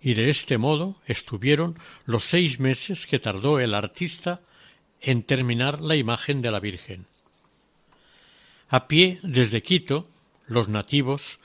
y 0.00 0.14
de 0.14 0.30
este 0.30 0.58
modo 0.58 0.96
estuvieron 1.06 1.78
los 2.04 2.24
seis 2.24 2.58
meses 2.58 3.06
que 3.06 3.18
tardó 3.18 3.60
el 3.60 3.74
artista 3.74 4.40
en 5.00 5.22
terminar 5.22 5.80
la 5.80 5.96
imagen 5.96 6.42
de 6.42 6.50
la 6.50 6.60
Virgen. 6.60 7.06
A 8.68 8.88
pie 8.88 9.20
desde 9.22 9.62
Quito, 9.62 10.08
los 10.46 10.68
nativos, 10.68 11.38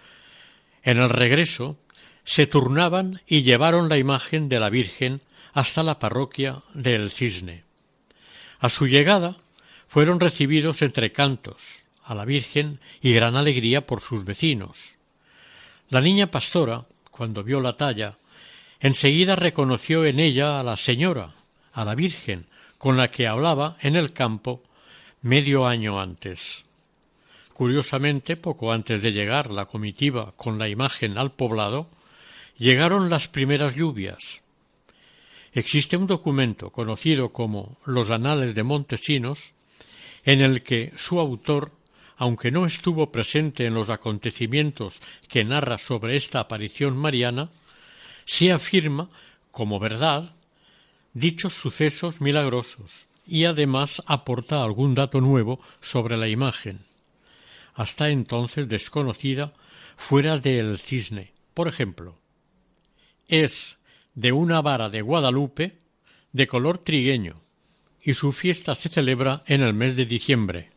en 0.84 0.98
el 0.98 1.10
regreso, 1.10 1.78
se 2.24 2.48
turnaban 2.48 3.22
y 3.28 3.44
llevaron 3.44 3.90
la 3.90 3.98
imagen 3.98 4.50
de 4.50 4.60
la 4.60 4.70
Virgen 4.70 5.22
hasta 5.54 5.84
la 5.84 6.00
parroquia 6.00 6.60
de 6.74 6.96
El 6.96 7.12
Cisne. 7.12 7.64
A 8.60 8.70
su 8.70 8.88
llegada 8.88 9.36
fueron 9.88 10.20
recibidos 10.20 10.82
entre 10.82 11.12
cantos 11.12 11.86
a 12.04 12.16
la 12.16 12.26
Virgen 12.26 12.80
y 13.02 13.14
gran 13.14 13.36
alegría 13.36 13.86
por 13.86 14.02
sus 14.02 14.26
vecinos. 14.26 14.96
La 15.90 16.02
niña 16.02 16.32
pastora, 16.32 16.86
cuando 17.10 17.44
vio 17.44 17.60
la 17.60 17.76
talla, 17.78 18.18
enseguida 18.80 19.36
reconoció 19.36 20.06
en 20.06 20.20
ella 20.20 20.60
a 20.60 20.64
la 20.64 20.78
señora, 20.78 21.34
a 21.74 21.86
la 21.86 21.96
Virgen, 21.96 22.46
con 22.78 22.98
la 22.98 23.12
que 23.12 23.28
hablaba 23.28 23.78
en 23.82 23.96
el 23.96 24.14
campo 24.14 24.64
medio 25.22 25.68
año 25.68 26.00
antes. 26.00 26.66
Curiosamente, 27.54 28.38
poco 28.38 28.72
antes 28.72 29.02
de 29.04 29.12
llegar 29.12 29.52
la 29.52 29.66
comitiva 29.66 30.34
con 30.36 30.58
la 30.58 30.68
imagen 30.68 31.18
al 31.18 31.32
poblado, 31.32 31.88
llegaron 32.62 33.10
las 33.10 33.28
primeras 33.28 33.74
lluvias. 33.74 34.44
Existe 35.52 35.98
un 35.98 36.06
documento 36.06 36.70
conocido 36.70 37.34
como 37.34 37.80
Los 37.86 38.12
Anales 38.12 38.54
de 38.54 38.62
Montesinos, 38.62 39.54
en 40.26 40.42
el 40.42 40.62
que 40.62 40.94
su 40.96 41.20
autor, 41.20 41.72
aunque 42.18 42.52
no 42.52 42.68
estuvo 42.68 43.12
presente 43.12 43.66
en 43.66 43.74
los 43.74 43.90
acontecimientos 43.90 45.02
que 45.28 45.44
narra 45.44 45.80
sobre 45.80 46.16
esta 46.16 46.40
aparición 46.40 46.96
mariana, 46.96 47.50
sí 48.26 48.52
afirma 48.52 49.10
como 49.50 49.80
verdad 49.80 50.36
dichos 51.16 51.56
sucesos 51.56 52.22
milagrosos 52.22 53.08
y 53.26 53.46
además 53.46 54.04
aporta 54.06 54.64
algún 54.64 54.94
dato 54.94 55.20
nuevo 55.20 55.60
sobre 55.82 56.16
la 56.16 56.28
imagen, 56.28 56.78
hasta 57.74 58.10
entonces 58.10 58.68
desconocida 58.70 59.52
fuera 59.98 60.38
del 60.38 60.78
cisne. 60.78 61.32
Por 61.56 61.68
ejemplo, 61.68 62.21
es 63.32 63.80
de 64.14 64.34
una 64.34 64.62
vara 64.62 64.90
de 64.90 65.02
Guadalupe 65.02 65.78
de 66.34 66.48
color 66.48 66.78
trigueño 66.78 67.36
y 68.04 68.14
su 68.14 68.32
fiesta 68.32 68.76
se 68.76 68.90
celebra 68.90 69.42
en 69.48 69.62
el 69.62 69.74
mes 69.74 69.96
de 69.96 70.06
diciembre. 70.06 70.72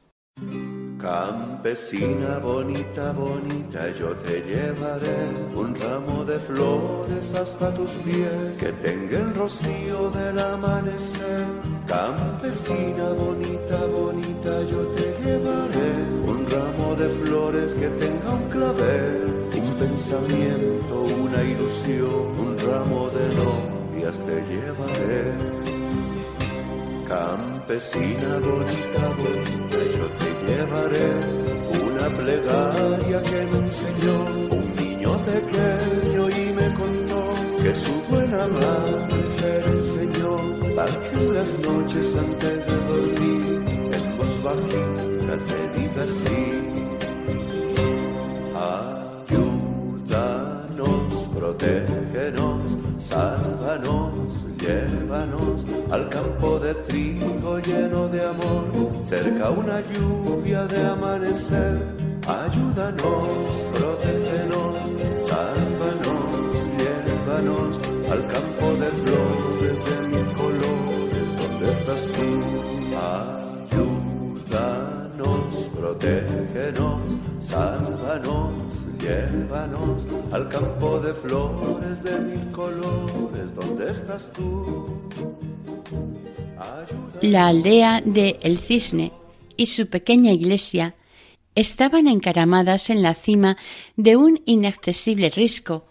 Campesina 1.05 2.39
bonita, 2.39 3.13
bonita, 3.13 3.91
yo 3.99 4.17
te 4.17 4.41
llevaré 4.41 5.29
un 5.55 5.75
ramo 5.75 6.25
de 6.25 6.39
flores 6.39 7.35
hasta 7.35 7.75
tus 7.75 7.91
pies, 8.05 8.57
que 8.59 8.73
tenga 8.73 9.19
el 9.19 9.35
rocío 9.35 10.11
del 10.13 10.39
amanecer. 10.39 11.45
Campesina 11.87 13.11
bonita, 13.13 13.85
bonita, 13.85 14.63
yo 14.63 14.87
te 14.97 15.15
llevaré 15.23 15.93
un 16.25 16.47
ramo 16.49 16.95
de 16.95 17.09
flores 17.11 17.75
que 17.75 17.89
tenga 17.89 18.31
un 18.33 18.49
clavel, 18.49 19.44
pensamiento, 19.79 20.95
una 21.23 21.43
ilusión, 21.43 22.27
un 22.39 22.57
ramo 22.59 23.11
de 23.11 23.27
novias 23.43 24.19
te 24.27 24.37
llevaré. 24.51 25.25
Campesina 27.09 28.39
bonita, 28.41 29.03
bonita, 29.19 29.79
yo 29.97 30.07
te 30.21 30.31
llevaré 30.47 31.55
una 31.87 32.09
plegaria 32.19 33.23
que 33.23 33.47
me 33.51 33.59
enseñó 33.67 34.17
un 34.51 34.75
niño 34.77 35.19
pequeño 35.25 36.31
y 36.31 36.53
me 36.53 36.75
contó 36.75 37.23
que 37.63 37.75
su 37.75 37.95
buena 38.11 38.49
madre 38.49 39.31
se 39.31 39.61
le 39.61 39.71
enseñó 39.79 40.37
para 40.75 40.93
que 41.11 41.21
las 41.33 41.59
noches 41.61 42.17
antes 42.17 42.67
de 42.67 42.77
dormir 42.91 43.91
en 43.93 44.17
voz 44.17 44.43
bajita 44.43 45.35
te 45.49 45.81
diga 45.81 46.03
así. 46.03 46.44
Al 55.91 56.09
campo 56.09 56.59
de 56.59 56.75
trigo 56.75 57.59
lleno 57.59 58.09
de 58.09 58.25
amor, 58.25 58.67
cerca 59.05 59.51
una 59.51 59.81
lluvia 59.81 60.65
de 60.65 60.87
amanecer. 60.87 61.79
Ayúdanos, 62.27 63.51
protégenos, 63.75 64.77
sálvanos, 65.23 66.25
llévanos 66.79 67.79
al 68.11 68.27
campo 68.27 68.67
de 68.81 68.89
flores 69.01 69.79
de 69.85 69.97
mil 70.09 70.29
colores, 70.33 71.27
¿dónde 71.39 71.67
estás 71.71 72.03
tú? 72.15 72.29
Ayúdanos, 74.55 75.71
protégenos, 75.79 77.01
sálvanos, 77.41 78.53
llévanos 78.99 80.07
al 80.33 80.49
campo 80.49 80.99
de 81.01 81.13
flores 81.13 82.03
de 82.03 82.21
mil 82.21 82.51
colores, 82.53 83.55
¿dónde 83.55 83.91
estás 83.91 84.33
tú? 84.33 84.87
La 87.23 87.49
aldea 87.49 88.03
de 88.05 88.39
El 88.43 88.59
Cisne 88.59 89.13
y 89.57 89.67
su 89.67 89.89
pequeña 89.89 90.33
iglesia 90.33 90.95
estaban 91.55 92.09
encaramadas 92.09 92.91
en 92.91 93.03
la 93.03 93.15
cima 93.15 93.57
de 93.97 94.17
un 94.17 94.43
inaccesible 94.45 95.31
risco, 95.31 95.87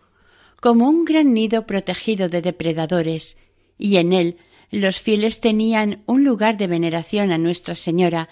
como 0.60 0.90
un 0.90 1.06
gran 1.06 1.34
nido 1.34 1.66
protegido 1.66 2.30
de 2.30 2.42
depredadores, 2.42 3.38
y 3.78 3.98
en 3.98 4.14
él 4.14 4.38
los 4.72 5.00
fieles 5.00 5.40
tenían 5.40 6.04
un 6.06 6.24
lugar 6.24 6.58
de 6.58 6.68
veneración 6.68 7.32
a 7.32 7.38
Nuestra 7.38 7.76
Señora, 7.76 8.30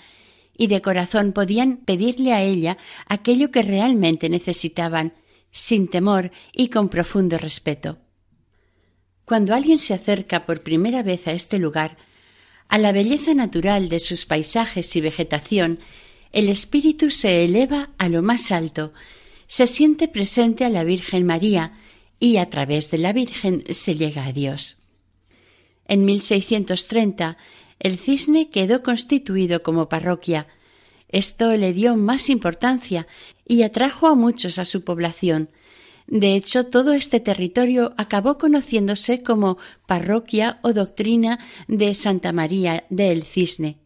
y 0.57 0.67
de 0.67 0.81
corazón 0.81 1.31
podían 1.31 1.77
pedirle 1.77 2.33
a 2.33 2.41
ella 2.41 2.77
aquello 3.07 3.51
que 3.51 3.63
realmente 3.63 4.29
necesitaban, 4.29 5.13
sin 5.51 5.87
temor 5.87 6.31
y 6.53 6.69
con 6.69 6.89
profundo 6.89 7.37
respeto. 7.37 7.97
Cuando 9.31 9.55
alguien 9.55 9.79
se 9.79 9.93
acerca 9.93 10.45
por 10.45 10.61
primera 10.61 11.03
vez 11.03 11.25
a 11.25 11.31
este 11.31 11.57
lugar, 11.57 11.95
a 12.67 12.77
la 12.77 12.91
belleza 12.91 13.33
natural 13.33 13.87
de 13.87 14.01
sus 14.01 14.25
paisajes 14.25 14.93
y 14.97 14.99
vegetación, 14.99 15.79
el 16.33 16.49
espíritu 16.49 17.11
se 17.11 17.45
eleva 17.45 17.91
a 17.97 18.09
lo 18.09 18.23
más 18.23 18.51
alto, 18.51 18.91
se 19.47 19.67
siente 19.67 20.09
presente 20.09 20.65
a 20.65 20.69
la 20.69 20.83
Virgen 20.83 21.25
María 21.25 21.77
y 22.19 22.35
a 22.35 22.49
través 22.49 22.91
de 22.91 22.97
la 22.97 23.13
Virgen 23.13 23.63
se 23.69 23.95
llega 23.95 24.25
a 24.25 24.33
Dios. 24.33 24.75
En 25.87 26.03
1630 26.03 27.37
el 27.79 27.97
cisne 27.99 28.49
quedó 28.49 28.83
constituido 28.83 29.63
como 29.63 29.87
parroquia, 29.87 30.47
Esto 31.07 31.55
le 31.55 31.71
dio 31.71 31.95
más 31.95 32.29
importancia 32.29 33.07
y 33.47 33.63
atrajo 33.63 34.07
a 34.07 34.15
muchos 34.15 34.59
a 34.59 34.65
su 34.65 34.83
población. 34.83 35.51
De 36.11 36.35
hecho, 36.35 36.65
todo 36.65 36.91
este 36.91 37.21
territorio 37.21 37.93
acabó 37.95 38.37
conociéndose 38.37 39.23
como 39.23 39.57
parroquia 39.87 40.59
o 40.61 40.73
doctrina 40.73 41.39
de 41.69 41.93
Santa 41.93 42.33
María 42.33 42.83
del 42.89 43.23
Cisne. 43.23 43.77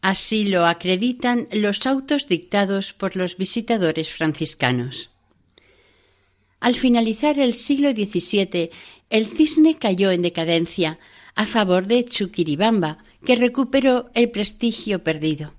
Así 0.00 0.44
lo 0.44 0.64
acreditan 0.64 1.48
los 1.52 1.86
autos 1.86 2.26
dictados 2.26 2.94
por 2.94 3.16
los 3.16 3.36
visitadores 3.36 4.10
franciscanos. 4.10 5.10
Al 6.58 6.74
finalizar 6.74 7.38
el 7.38 7.52
siglo 7.52 7.90
XVII, 7.90 8.70
el 9.10 9.26
cisne 9.26 9.74
cayó 9.74 10.10
en 10.10 10.22
decadencia 10.22 10.98
a 11.34 11.44
favor 11.44 11.86
de 11.86 12.06
Chuquiribamba, 12.06 13.04
que 13.26 13.36
recuperó 13.36 14.10
el 14.14 14.30
prestigio 14.30 15.04
perdido. 15.04 15.52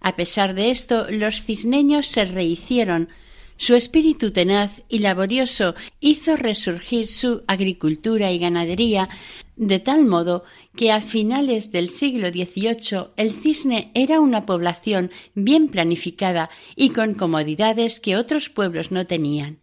A 0.00 0.16
pesar 0.16 0.54
de 0.54 0.72
esto, 0.72 1.06
los 1.08 1.44
cisneños 1.44 2.06
se 2.08 2.24
rehicieron. 2.24 3.10
Su 3.60 3.74
espíritu 3.74 4.30
tenaz 4.30 4.82
y 4.88 5.00
laborioso 5.00 5.74
hizo 5.98 6.36
resurgir 6.36 7.08
su 7.08 7.42
agricultura 7.48 8.30
y 8.30 8.38
ganadería, 8.38 9.08
de 9.56 9.80
tal 9.80 10.04
modo 10.04 10.44
que 10.76 10.92
a 10.92 11.00
finales 11.00 11.72
del 11.72 11.90
siglo 11.90 12.28
XVIII 12.28 13.08
el 13.16 13.32
cisne 13.32 13.90
era 13.94 14.20
una 14.20 14.46
población 14.46 15.10
bien 15.34 15.68
planificada 15.68 16.50
y 16.76 16.90
con 16.90 17.14
comodidades 17.14 17.98
que 17.98 18.16
otros 18.16 18.48
pueblos 18.48 18.92
no 18.92 19.08
tenían. 19.08 19.58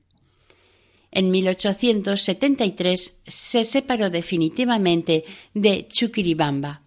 En 1.09 1.31
1873 1.31 3.13
se 3.25 3.63
separó 3.63 4.09
definitivamente 4.09 5.23
de 5.53 5.87
Chuquiribamba. 5.87 6.81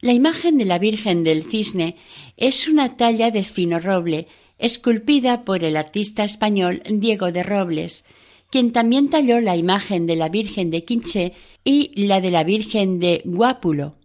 La 0.00 0.12
imagen 0.12 0.56
de 0.56 0.66
la 0.66 0.78
Virgen 0.78 1.24
del 1.24 1.42
Cisne 1.42 1.96
es 2.36 2.68
una 2.68 2.96
talla 2.96 3.32
de 3.32 3.42
fino 3.42 3.80
roble, 3.80 4.28
esculpida 4.58 5.44
por 5.44 5.64
el 5.64 5.76
artista 5.76 6.24
español 6.24 6.82
Diego 6.88 7.32
de 7.32 7.42
Robles, 7.42 8.04
quien 8.50 8.72
también 8.72 9.10
talló 9.10 9.40
la 9.40 9.56
imagen 9.56 10.06
de 10.06 10.16
la 10.16 10.28
Virgen 10.28 10.70
de 10.70 10.84
Quinché 10.84 11.32
y 11.64 12.06
la 12.06 12.20
de 12.20 12.30
la 12.30 12.44
Virgen 12.44 12.98
de 12.98 13.22
Guápulo. 13.24 13.96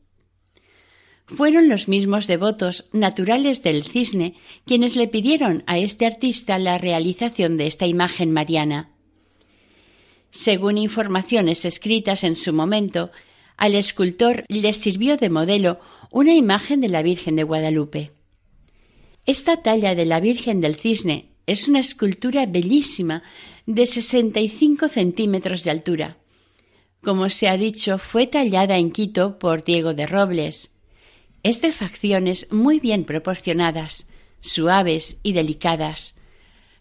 Fueron 1.25 1.69
los 1.69 1.87
mismos 1.87 2.27
devotos 2.27 2.89
naturales 2.91 3.63
del 3.63 3.83
cisne 3.83 4.33
quienes 4.65 4.97
le 4.97 5.07
pidieron 5.07 5.63
a 5.65 5.77
este 5.77 6.05
artista 6.05 6.59
la 6.59 6.77
realización 6.77 7.55
de 7.55 7.67
esta 7.67 7.87
imagen 7.87 8.31
mariana. 8.31 8.91
Según 10.31 10.77
informaciones 10.77 11.63
escritas 11.63 12.23
en 12.23 12.35
su 12.35 12.51
momento, 12.51 13.11
al 13.55 13.75
escultor 13.75 14.43
le 14.49 14.73
sirvió 14.73 15.17
de 15.17 15.29
modelo 15.29 15.79
una 16.09 16.33
imagen 16.33 16.81
de 16.81 16.89
la 16.89 17.03
Virgen 17.03 17.35
de 17.35 17.43
Guadalupe. 17.43 18.11
Esta 19.25 19.57
talla 19.57 19.93
de 19.93 20.05
la 20.05 20.19
Virgen 20.19 20.61
del 20.61 20.75
Cisne 20.75 21.29
es 21.45 21.67
una 21.67 21.79
escultura 21.79 22.45
bellísima 22.47 23.21
de 23.67 23.85
65 23.85 24.89
centímetros 24.89 25.63
de 25.63 25.71
altura. 25.71 26.17
Como 27.03 27.29
se 27.29 27.47
ha 27.47 27.55
dicho, 27.55 27.97
fue 27.99 28.25
tallada 28.25 28.77
en 28.77 28.91
Quito 28.91 29.37
por 29.37 29.63
Diego 29.63 29.93
de 29.93 30.07
Robles. 30.07 30.71
Es 31.43 31.61
de 31.61 31.71
facciones 31.71 32.51
muy 32.51 32.79
bien 32.79 33.05
proporcionadas, 33.05 34.07
suaves 34.39 35.17
y 35.23 35.33
delicadas. 35.33 36.15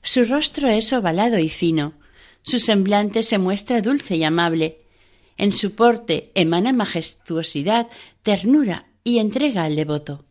Su 0.02 0.24
rostro 0.24 0.68
es 0.68 0.92
ovalado 0.92 1.38
y 1.38 1.50
fino. 1.50 1.94
Su 2.42 2.58
semblante 2.58 3.22
se 3.22 3.38
muestra 3.38 3.82
dulce 3.82 4.16
y 4.16 4.24
amable, 4.24 4.80
en 5.36 5.52
su 5.52 5.74
porte 5.74 6.32
emana 6.34 6.72
majestuosidad, 6.72 7.88
ternura 8.22 8.86
y 9.04 9.18
entrega 9.18 9.64
al 9.64 9.76
devoto. 9.76 10.24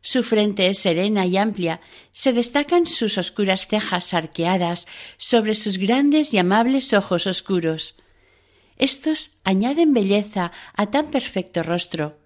Su 0.00 0.22
frente 0.22 0.68
es 0.68 0.78
serena 0.78 1.26
y 1.26 1.36
amplia, 1.36 1.80
se 2.12 2.32
destacan 2.32 2.86
sus 2.86 3.18
oscuras 3.18 3.66
cejas 3.66 4.14
arqueadas 4.14 4.86
sobre 5.16 5.54
sus 5.54 5.78
grandes 5.78 6.32
y 6.32 6.38
amables 6.38 6.92
ojos 6.92 7.26
oscuros. 7.26 7.96
Estos 8.76 9.32
añaden 9.42 9.94
belleza 9.94 10.52
a 10.74 10.90
tan 10.90 11.10
perfecto 11.10 11.62
rostro, 11.62 12.18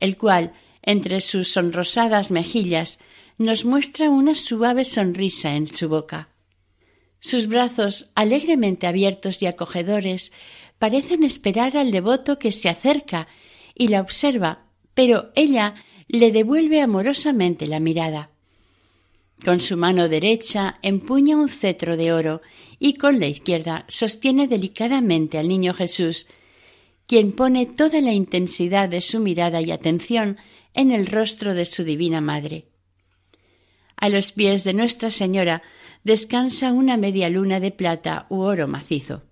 el 0.00 0.18
cual, 0.18 0.52
entre 0.82 1.20
sus 1.20 1.52
sonrosadas 1.52 2.30
mejillas, 2.30 2.98
nos 3.38 3.64
muestra 3.64 4.10
una 4.10 4.34
suave 4.34 4.84
sonrisa 4.84 5.54
en 5.54 5.66
su 5.66 5.88
boca. 5.88 6.28
Sus 7.20 7.46
brazos, 7.46 8.10
alegremente 8.14 8.86
abiertos 8.86 9.40
y 9.40 9.46
acogedores, 9.46 10.32
parecen 10.78 11.24
esperar 11.24 11.76
al 11.76 11.90
devoto 11.90 12.38
que 12.38 12.52
se 12.52 12.68
acerca 12.68 13.28
y 13.74 13.88
la 13.88 14.00
observa, 14.00 14.66
pero 14.92 15.32
ella 15.34 15.74
le 16.08 16.32
devuelve 16.32 16.80
amorosamente 16.80 17.66
la 17.66 17.80
mirada. 17.80 18.30
Con 19.44 19.60
su 19.60 19.76
mano 19.76 20.08
derecha 20.08 20.78
empuña 20.82 21.36
un 21.36 21.48
cetro 21.48 21.96
de 21.96 22.12
oro 22.12 22.40
y 22.78 22.94
con 22.94 23.20
la 23.20 23.26
izquierda 23.26 23.84
sostiene 23.88 24.46
delicadamente 24.46 25.38
al 25.38 25.48
niño 25.48 25.74
Jesús, 25.74 26.26
quien 27.06 27.32
pone 27.32 27.66
toda 27.66 28.00
la 28.00 28.12
intensidad 28.12 28.88
de 28.88 29.00
su 29.00 29.20
mirada 29.20 29.60
y 29.60 29.70
atención 29.70 30.38
en 30.72 30.92
el 30.92 31.06
rostro 31.06 31.54
de 31.54 31.66
su 31.66 31.84
divina 31.84 32.20
madre. 32.20 32.68
A 33.96 34.08
los 34.08 34.32
pies 34.32 34.64
de 34.64 34.74
Nuestra 34.74 35.10
Señora 35.10 35.62
descansa 36.02 36.72
una 36.72 36.96
media 36.96 37.28
luna 37.28 37.60
de 37.60 37.70
plata 37.70 38.26
u 38.28 38.40
oro 38.40 38.66
macizo. 38.68 39.22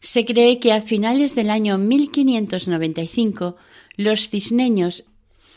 Se 0.00 0.24
cree 0.24 0.60
que 0.60 0.72
a 0.72 0.80
finales 0.80 1.34
del 1.34 1.50
año 1.50 1.76
1595 1.76 3.56
los 3.98 4.30
cisneños 4.30 5.04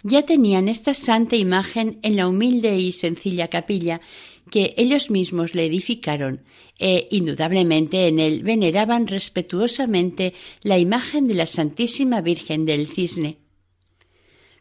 ya 0.04 0.24
tenían 0.24 0.68
esta 0.68 0.94
santa 0.96 1.36
imagen 1.36 2.00
en 2.02 2.18
la 2.18 2.28
humilde 2.28 2.76
y 2.76 2.92
sencilla 2.92 3.48
capilla 3.48 4.02
que 4.50 4.74
ellos 4.78 5.12
mismos 5.12 5.54
le 5.54 5.68
edificaron 5.68 6.44
e 6.80 7.08
indudablemente 7.12 8.08
en 8.08 8.20
él 8.20 8.42
veneraban 8.42 9.06
respetuosamente 9.06 10.34
la 10.64 10.80
imagen 10.80 11.28
de 11.28 11.36
la 11.36 11.46
Santísima 11.46 12.22
Virgen 12.22 12.66
del 12.66 12.88
Cisne. 12.88 13.38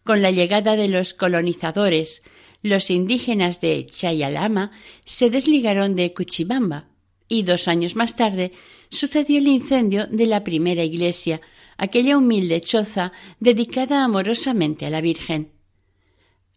Con 0.04 0.20
la 0.20 0.30
llegada 0.30 0.76
de 0.76 0.88
los 0.88 1.14
colonizadores, 1.14 2.22
los 2.62 2.90
indígenas 2.90 3.62
de 3.62 3.86
Chayalama 3.86 4.72
se 5.06 5.30
desligaron 5.30 5.94
de 5.94 6.12
Cuchibamba 6.12 6.90
y 7.28 7.44
dos 7.44 7.66
años 7.66 7.96
más 7.96 8.14
tarde 8.14 8.52
sucedió 8.90 9.38
el 9.38 9.48
incendio 9.48 10.06
de 10.06 10.26
la 10.26 10.44
primera 10.44 10.84
iglesia, 10.84 11.40
aquella 11.80 12.18
humilde 12.18 12.60
choza 12.60 13.10
dedicada 13.40 14.04
amorosamente 14.04 14.84
a 14.84 14.90
la 14.90 15.00
Virgen. 15.00 15.50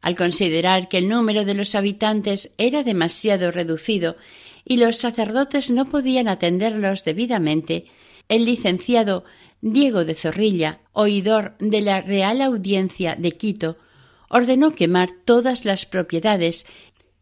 Al 0.02 0.18
considerar 0.18 0.90
que 0.90 0.98
el 0.98 1.08
número 1.08 1.46
de 1.46 1.54
los 1.54 1.76
habitantes 1.76 2.54
era 2.58 2.84
demasiado 2.84 3.50
reducido 3.50 4.18
y 4.66 4.76
los 4.76 4.98
sacerdotes 4.98 5.72
no 5.72 5.86
podían 5.86 6.28
atenderlos 6.28 7.06
debidamente, 7.06 7.86
el 8.28 8.44
licenciado 8.44 9.24
Diego 9.62 10.04
de 10.04 10.14
Zorrilla, 10.14 10.82
oidor 10.92 11.56
de 11.60 11.80
la 11.80 12.02
Real 12.02 12.42
Audiencia 12.42 13.16
de 13.16 13.32
Quito, 13.32 13.78
ordenó 14.28 14.72
quemar 14.72 15.10
todas 15.24 15.64
las 15.64 15.86
propiedades 15.86 16.66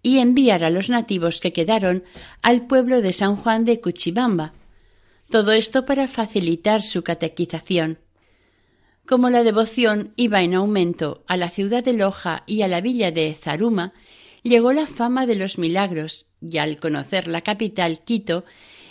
y 0.01 0.17
enviar 0.17 0.63
a 0.63 0.71
los 0.71 0.89
nativos 0.89 1.39
que 1.39 1.53
quedaron 1.53 2.03
al 2.41 2.65
pueblo 2.65 3.03
de 3.03 3.13
San 3.13 3.35
Juan 3.35 3.63
de 3.63 3.79
Cuchibamba, 3.79 4.53
todo 5.31 5.51
esto 5.53 5.85
para 5.85 6.07
facilitar 6.07 6.83
su 6.83 7.01
catequización. 7.01 7.97
Como 9.07 9.31
la 9.31 9.43
devoción 9.43 10.13
iba 10.15 10.43
en 10.43 10.53
aumento 10.53 11.23
a 11.27 11.37
la 11.37 11.49
ciudad 11.49 11.83
de 11.83 11.93
Loja 11.93 12.43
y 12.45 12.61
a 12.61 12.67
la 12.67 12.81
villa 12.81 13.11
de 13.11 13.33
Zaruma, 13.33 13.93
llegó 14.43 14.73
la 14.73 14.85
fama 14.85 15.25
de 15.25 15.35
los 15.35 15.57
milagros, 15.57 16.27
y 16.39 16.59
al 16.59 16.79
conocer 16.79 17.27
la 17.27 17.41
capital, 17.41 18.01
Quito, 18.03 18.45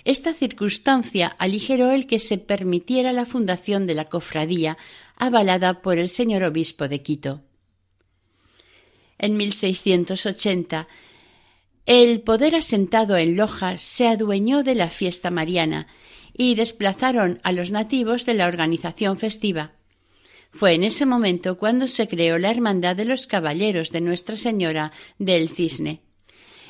esta 0.04 0.34
circunstancia 0.34 1.28
aligeró 1.28 1.92
el 1.92 2.06
que 2.06 2.18
se 2.18 2.38
permitiera 2.38 3.12
la 3.12 3.26
fundación 3.26 3.86
de 3.86 3.94
la 3.94 4.06
cofradía, 4.06 4.78
avalada 5.16 5.82
por 5.82 5.98
el 5.98 6.08
señor 6.08 6.42
obispo 6.42 6.88
de 6.88 7.02
Quito. 7.02 7.42
En 9.18 9.36
1680, 9.36 10.88
el 11.86 12.22
poder 12.22 12.54
asentado 12.54 13.16
en 13.16 13.36
Loja 13.36 13.76
se 13.78 14.08
adueñó 14.08 14.62
de 14.62 14.74
la 14.74 14.88
fiesta 14.88 15.30
mariana 15.30 15.86
y 16.32 16.54
desplazaron 16.54 17.40
a 17.42 17.52
los 17.52 17.70
nativos 17.70 18.26
de 18.26 18.34
la 18.34 18.46
organización 18.46 19.16
festiva. 19.16 19.72
Fue 20.52 20.74
en 20.74 20.84
ese 20.84 21.06
momento 21.06 21.56
cuando 21.58 21.86
se 21.86 22.06
creó 22.06 22.38
la 22.38 22.50
Hermandad 22.50 22.96
de 22.96 23.04
los 23.04 23.26
Caballeros 23.26 23.90
de 23.90 24.00
Nuestra 24.00 24.36
Señora 24.36 24.92
del 25.18 25.48
Cisne, 25.48 26.02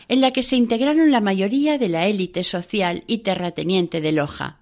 en 0.08 0.20
la 0.20 0.32
que 0.32 0.42
se 0.42 0.56
integraron 0.56 1.10
la 1.10 1.20
mayoría 1.20 1.78
de 1.78 1.88
la 1.88 2.06
élite 2.06 2.44
social 2.44 3.04
y 3.06 3.18
terrateniente 3.18 4.00
de 4.00 4.12
Loja. 4.12 4.60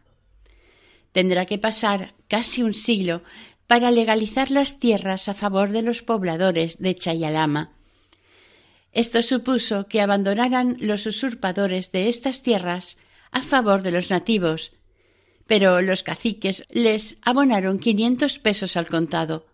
Tendrá 1.12 1.46
que 1.46 1.58
pasar 1.58 2.14
casi 2.28 2.62
un 2.62 2.74
siglo 2.74 3.22
para 3.66 3.90
legalizar 3.90 4.50
las 4.50 4.78
tierras 4.78 5.28
a 5.28 5.34
favor 5.34 5.70
de 5.70 5.82
los 5.82 6.02
pobladores 6.02 6.78
de 6.78 6.94
Chayalama. 6.94 7.72
Esto 8.92 9.22
supuso 9.22 9.87
que 9.88 10.00
abandonaran 10.00 10.76
los 10.80 11.06
usurpadores 11.06 11.92
de 11.92 12.08
estas 12.08 12.42
tierras 12.42 12.98
a 13.30 13.42
favor 13.42 13.82
de 13.82 13.90
los 13.90 14.11
nativos, 14.11 14.72
pero 15.48 15.80
los 15.80 16.02
caciques 16.02 16.64
les 16.70 17.16
abonaron 17.22 17.78
quinientos 17.78 18.38
pesos 18.38 18.76
al 18.76 18.87
contado. 18.87 19.46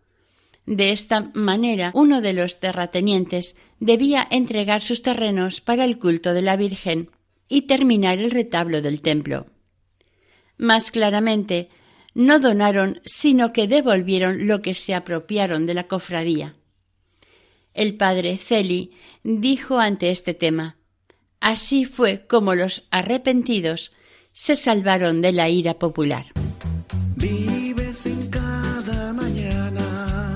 De 0.67 0.91
esta 0.91 1.31
manera, 1.35 1.93
uno 1.95 2.21
de 2.21 2.33
los 2.33 2.59
terratenientes 2.59 3.57
debía 3.79 4.27
entregar 4.31 4.83
sus 4.83 5.03
terrenos 5.03 5.61
para 5.61 5.85
el 5.85 5.99
culto 5.99 6.35
de 6.35 6.43
la 6.43 6.57
Virgen 6.57 7.11
y 7.49 7.63
terminar 7.63 8.19
el 8.19 8.33
retablo 8.33 8.83
del 8.83 9.03
templo. 9.03 9.47
Más 10.59 10.91
claramente, 10.91 11.69
no 12.13 12.41
donaron, 12.41 13.01
sino 13.05 13.53
que 13.53 13.69
devolvieron 13.69 14.49
lo 14.49 14.63
que 14.63 14.75
se 14.75 14.95
apropiaron 14.95 15.65
de 15.65 15.75
la 15.75 15.85
cofradía. 15.85 16.57
El 17.73 17.97
padre 17.97 18.37
Celi 18.37 18.91
dijo 19.23 19.79
ante 19.79 20.11
este 20.11 20.35
tema 20.35 20.77
Así 21.39 21.85
fue 21.85 22.27
como 22.27 22.57
los 22.57 22.89
arrepentidos 22.91 23.93
se 24.35 24.57
salvaron 24.57 25.23
de 25.23 25.33
la 25.33 25.49
ira 25.49 25.75
popular. 25.75 26.27
Vives 27.15 28.05
en 28.05 28.29
cada 28.29 29.13
mañana, 29.13 30.35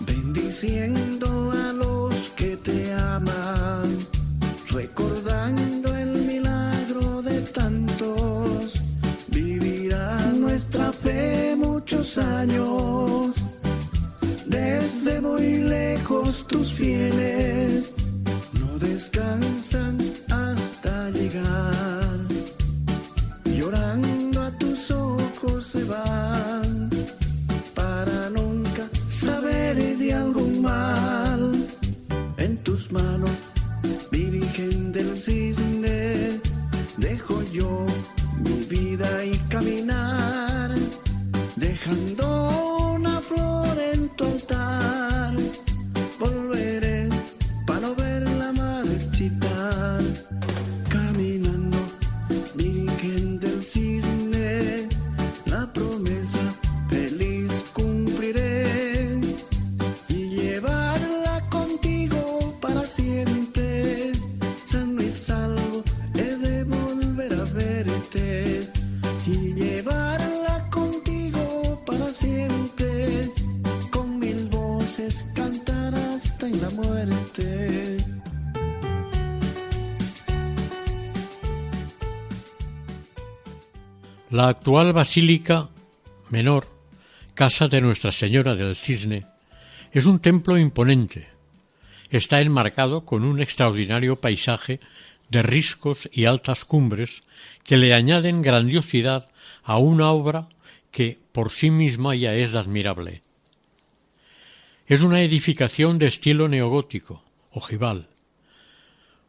bendiciendo 0.00 1.52
a 1.52 1.72
los 1.74 2.14
que 2.30 2.56
te 2.56 2.92
aman, 2.94 3.98
recordando 4.70 5.94
el 5.96 6.12
milagro 6.22 7.20
de 7.20 7.42
tantos. 7.42 8.80
Vivirá 9.28 10.16
nuestra 10.32 10.90
fe 10.90 11.54
muchos 11.56 12.16
años, 12.16 13.34
desde 14.46 15.20
muy 15.20 15.58
lejos 15.58 16.46
tus 16.48 16.72
fieles 16.72 17.49
actual 84.50 84.92
Basílica 84.92 85.68
Menor, 86.28 86.66
casa 87.34 87.68
de 87.68 87.80
Nuestra 87.80 88.10
Señora 88.10 88.56
del 88.56 88.74
Cisne, 88.74 89.24
es 89.92 90.06
un 90.06 90.18
templo 90.18 90.58
imponente. 90.58 91.28
Está 92.10 92.40
enmarcado 92.40 93.04
con 93.04 93.24
un 93.24 93.40
extraordinario 93.40 94.16
paisaje 94.16 94.80
de 95.28 95.42
riscos 95.42 96.10
y 96.12 96.24
altas 96.24 96.64
cumbres 96.64 97.22
que 97.62 97.76
le 97.76 97.94
añaden 97.94 98.42
grandiosidad 98.42 99.30
a 99.62 99.78
una 99.78 100.10
obra 100.10 100.48
que 100.90 101.18
por 101.30 101.50
sí 101.50 101.70
misma 101.70 102.16
ya 102.16 102.34
es 102.34 102.56
admirable. 102.56 103.22
Es 104.88 105.02
una 105.02 105.22
edificación 105.22 105.98
de 105.98 106.08
estilo 106.08 106.48
neogótico, 106.48 107.22
ojival. 107.52 108.08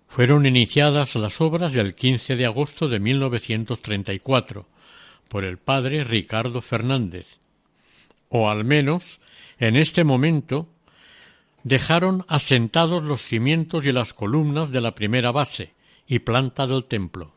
Fueron 0.09 0.47
iniciadas 0.47 1.15
las 1.15 1.39
obras 1.41 1.75
el 1.75 1.93
15 1.93 2.35
de 2.35 2.45
agosto 2.47 2.89
de 2.89 2.99
1934 2.99 4.65
por 5.31 5.45
el 5.45 5.57
padre 5.57 6.03
Ricardo 6.03 6.61
Fernández, 6.61 7.39
o 8.27 8.49
al 8.49 8.65
menos 8.65 9.21
en 9.59 9.77
este 9.77 10.03
momento 10.03 10.67
dejaron 11.63 12.25
asentados 12.27 13.01
los 13.03 13.21
cimientos 13.21 13.85
y 13.85 13.93
las 13.93 14.13
columnas 14.13 14.71
de 14.71 14.81
la 14.81 14.93
primera 14.93 15.31
base 15.31 15.71
y 16.05 16.19
planta 16.19 16.67
del 16.67 16.83
templo. 16.83 17.33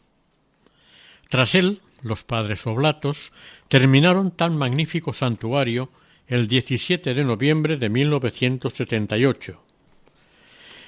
Tras 1.29 1.55
él, 1.55 1.83
los 2.03 2.25
padres 2.25 2.67
oblatos 2.67 3.31
terminaron 3.69 4.33
tan 4.33 4.59
magnífico 4.59 5.13
santuario 5.13 5.89
el 6.27 6.49
17 6.49 7.15
de 7.15 7.23
noviembre 7.23 7.77
de 7.77 7.91
1978. 7.91 9.63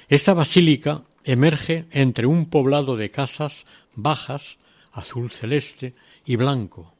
Esta 0.09 0.33
basílica 0.33 1.05
emerge 1.23 1.85
entre 1.91 2.27
un 2.27 2.49
poblado 2.49 2.97
de 2.97 3.11
casas 3.11 3.65
bajas, 3.95 4.59
azul 4.91 5.31
celeste 5.31 5.95
y 6.25 6.35
blanco, 6.35 6.96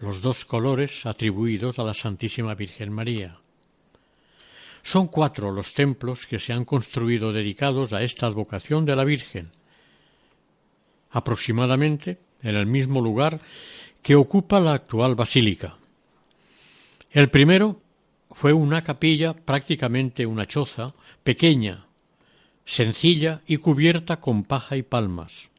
los 0.00 0.20
dos 0.20 0.44
colores 0.44 1.06
atribuidos 1.06 1.78
a 1.78 1.84
la 1.84 1.94
Santísima 1.94 2.54
Virgen 2.54 2.92
María. 2.92 3.38
Son 4.82 5.08
cuatro 5.08 5.50
los 5.50 5.74
templos 5.74 6.26
que 6.26 6.38
se 6.38 6.52
han 6.52 6.64
construido 6.64 7.32
dedicados 7.32 7.92
a 7.92 8.02
esta 8.02 8.26
advocación 8.26 8.84
de 8.84 8.96
la 8.96 9.04
Virgen, 9.04 9.50
aproximadamente 11.10 12.18
en 12.42 12.54
el 12.54 12.66
mismo 12.66 13.00
lugar 13.00 13.40
que 14.02 14.14
ocupa 14.14 14.60
la 14.60 14.74
actual 14.74 15.14
basílica. 15.14 15.76
El 17.10 17.28
primero 17.30 17.80
fue 18.30 18.52
una 18.52 18.82
capilla 18.82 19.34
prácticamente 19.34 20.26
una 20.26 20.46
choza, 20.46 20.94
pequeña, 21.24 21.86
sencilla 22.64 23.40
y 23.46 23.56
cubierta 23.56 24.20
con 24.20 24.44
paja 24.44 24.76
y 24.76 24.82
palmas. 24.82 25.50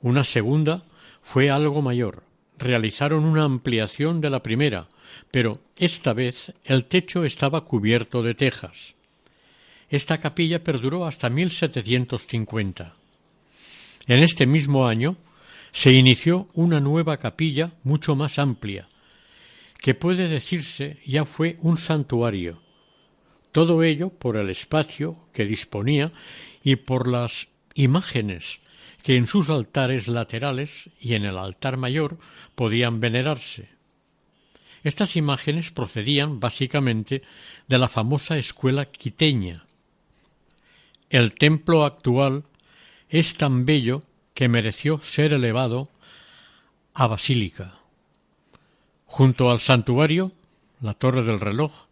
Una 0.00 0.24
segunda 0.24 0.84
fue 1.22 1.50
algo 1.50 1.82
mayor. 1.82 2.31
Realizaron 2.62 3.24
una 3.24 3.42
ampliación 3.42 4.20
de 4.20 4.30
la 4.30 4.40
primera, 4.40 4.86
pero 5.32 5.54
esta 5.76 6.12
vez 6.12 6.52
el 6.64 6.84
techo 6.84 7.24
estaba 7.24 7.64
cubierto 7.64 8.22
de 8.22 8.34
tejas. 8.34 8.94
Esta 9.90 10.20
capilla 10.20 10.62
perduró 10.62 11.04
hasta 11.04 11.28
1750. 11.28 12.94
En 14.06 14.18
este 14.20 14.46
mismo 14.46 14.86
año 14.86 15.16
se 15.72 15.90
inició 15.90 16.48
una 16.54 16.78
nueva 16.78 17.16
capilla 17.16 17.72
mucho 17.82 18.14
más 18.14 18.38
amplia, 18.38 18.88
que 19.80 19.96
puede 19.96 20.28
decirse 20.28 21.00
ya 21.04 21.24
fue 21.24 21.56
un 21.62 21.76
santuario. 21.76 22.62
Todo 23.50 23.82
ello 23.82 24.10
por 24.10 24.36
el 24.36 24.48
espacio 24.50 25.16
que 25.32 25.46
disponía 25.46 26.12
y 26.62 26.76
por 26.76 27.08
las 27.08 27.48
imágenes 27.74 28.61
que 29.02 29.16
en 29.16 29.26
sus 29.26 29.50
altares 29.50 30.08
laterales 30.08 30.90
y 31.00 31.14
en 31.14 31.24
el 31.24 31.38
altar 31.38 31.76
mayor 31.76 32.18
podían 32.54 33.00
venerarse. 33.00 33.68
Estas 34.84 35.16
imágenes 35.16 35.70
procedían 35.70 36.40
básicamente 36.40 37.22
de 37.68 37.78
la 37.78 37.88
famosa 37.88 38.36
escuela 38.36 38.86
quiteña. 38.86 39.66
El 41.10 41.34
templo 41.34 41.84
actual 41.84 42.44
es 43.08 43.36
tan 43.36 43.64
bello 43.64 44.00
que 44.34 44.48
mereció 44.48 45.00
ser 45.02 45.34
elevado 45.34 45.84
a 46.94 47.06
basílica. 47.06 47.70
Junto 49.06 49.50
al 49.50 49.60
santuario, 49.60 50.32
la 50.80 50.94
torre 50.94 51.22
del 51.22 51.38
reloj, 51.38 51.86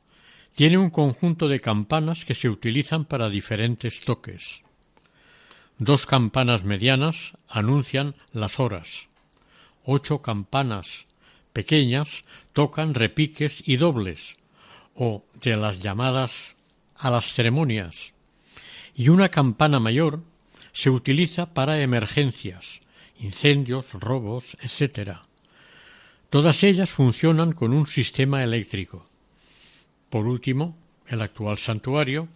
tiene 0.55 0.79
un 0.79 0.91
conjunto 0.91 1.49
de 1.49 1.61
campanas 1.61 2.25
que 2.25 2.35
se 2.35 2.49
utilizan 2.49 3.05
para 3.05 3.29
diferentes 3.29 4.01
toques. 4.01 4.63
Dos 5.83 6.05
campanas 6.05 6.63
medianas 6.63 7.39
anuncian 7.49 8.15
las 8.33 8.61
horas. 8.61 9.09
Ocho 9.83 10.21
campanas 10.21 11.07
pequeñas 11.55 12.25
tocan 12.53 12.93
repiques 12.93 13.67
y 13.67 13.79
dobles, 13.79 14.37
o 14.95 15.25
de 15.43 15.57
las 15.57 15.79
llamadas 15.79 16.57
a 16.97 17.11
las 17.11 17.33
ceremonias, 17.33 18.13
y 18.95 19.09
una 19.09 19.31
campana 19.31 19.81
mayor 19.81 20.21
se 20.73 20.91
utiliza 20.91 21.55
para 21.55 21.81
emergencias, 21.81 22.83
incendios, 23.19 23.95
robos, 23.95 24.59
etc. 24.61 25.21
Todas 26.29 26.63
ellas 26.63 26.91
funcionan 26.91 27.53
con 27.53 27.73
un 27.73 27.87
sistema 27.87 28.45
eléctrico. 28.45 29.03
Por 30.11 30.27
último, 30.27 30.75
el 31.07 31.23
actual 31.23 31.57
santuario, 31.57 32.29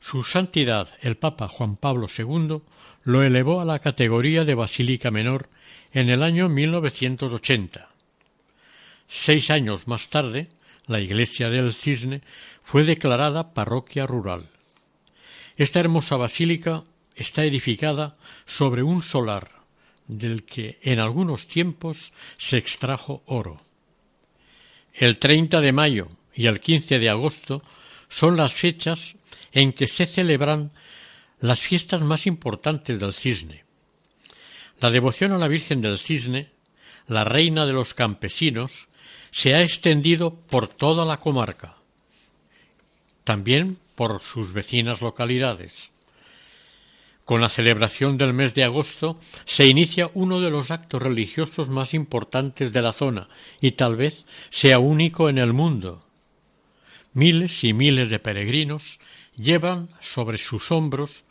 su 0.00 0.22
santidad 0.22 0.88
el 1.00 1.16
Papa 1.16 1.48
Juan 1.48 1.76
Pablo 1.76 2.06
II 2.16 2.62
lo 3.02 3.22
elevó 3.22 3.60
a 3.60 3.64
la 3.64 3.78
categoría 3.78 4.44
de 4.44 4.54
Basílica 4.54 5.10
Menor 5.10 5.48
en 5.92 6.10
el 6.10 6.22
año 6.22 6.48
1980. 6.48 7.88
Seis 9.06 9.50
años 9.50 9.88
más 9.88 10.10
tarde, 10.10 10.48
la 10.86 11.00
iglesia 11.00 11.50
del 11.50 11.72
Cisne 11.72 12.22
fue 12.62 12.84
declarada 12.84 13.54
parroquia 13.54 14.06
rural. 14.06 14.42
Esta 15.56 15.80
hermosa 15.80 16.16
basílica 16.16 16.84
está 17.16 17.44
edificada 17.44 18.12
sobre 18.46 18.82
un 18.82 19.02
solar 19.02 19.48
del 20.06 20.44
que 20.44 20.78
en 20.82 21.00
algunos 21.00 21.48
tiempos 21.48 22.12
se 22.36 22.58
extrajo 22.58 23.22
oro. 23.26 23.60
El 24.94 25.18
30 25.18 25.60
de 25.60 25.72
mayo 25.72 26.08
y 26.34 26.46
el 26.46 26.60
15 26.60 26.98
de 26.98 27.08
agosto 27.08 27.62
son 28.08 28.36
las 28.36 28.54
fechas 28.54 29.16
en 29.52 29.72
que 29.72 29.86
se 29.86 30.06
celebran 30.06 30.72
las 31.40 31.60
fiestas 31.60 32.02
más 32.02 32.26
importantes 32.26 32.98
del 32.98 33.12
cisne. 33.12 33.64
La 34.80 34.90
devoción 34.90 35.32
a 35.32 35.38
la 35.38 35.48
Virgen 35.48 35.80
del 35.80 35.98
Cisne, 35.98 36.50
la 37.08 37.24
reina 37.24 37.66
de 37.66 37.72
los 37.72 37.94
campesinos, 37.94 38.88
se 39.30 39.54
ha 39.54 39.62
extendido 39.62 40.34
por 40.34 40.68
toda 40.68 41.04
la 41.04 41.16
comarca, 41.16 41.76
también 43.24 43.78
por 43.94 44.20
sus 44.20 44.52
vecinas 44.52 45.00
localidades. 45.02 45.90
Con 47.24 47.40
la 47.40 47.48
celebración 47.48 48.16
del 48.16 48.32
mes 48.32 48.54
de 48.54 48.64
agosto 48.64 49.18
se 49.44 49.66
inicia 49.66 50.10
uno 50.14 50.40
de 50.40 50.50
los 50.50 50.70
actos 50.70 51.02
religiosos 51.02 51.68
más 51.68 51.92
importantes 51.92 52.72
de 52.72 52.80
la 52.80 52.92
zona 52.92 53.28
y 53.60 53.72
tal 53.72 53.96
vez 53.96 54.24
sea 54.48 54.78
único 54.78 55.28
en 55.28 55.38
el 55.38 55.52
mundo. 55.52 56.00
Miles 57.12 57.64
y 57.64 57.74
miles 57.74 58.08
de 58.08 58.18
peregrinos 58.18 59.00
llevan 59.38 59.88
sobre 60.00 60.36
sus 60.36 60.70
hombros 60.70 61.24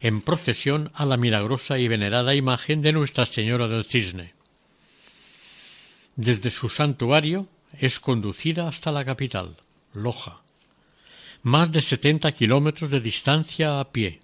en 0.00 0.20
procesión 0.20 0.90
a 0.94 1.06
la 1.06 1.16
milagrosa 1.16 1.78
y 1.78 1.86
venerada 1.86 2.34
imagen 2.34 2.82
de 2.82 2.92
Nuestra 2.92 3.24
Señora 3.24 3.68
del 3.68 3.84
Cisne. 3.84 4.34
Desde 6.16 6.50
su 6.50 6.68
santuario 6.68 7.46
es 7.78 8.00
conducida 8.00 8.68
hasta 8.68 8.90
la 8.90 9.04
capital, 9.04 9.56
Loja, 9.94 10.42
más 11.42 11.70
de 11.70 11.82
setenta 11.82 12.32
kilómetros 12.32 12.90
de 12.90 13.00
distancia 13.00 13.78
a 13.78 13.92
pie 13.92 14.20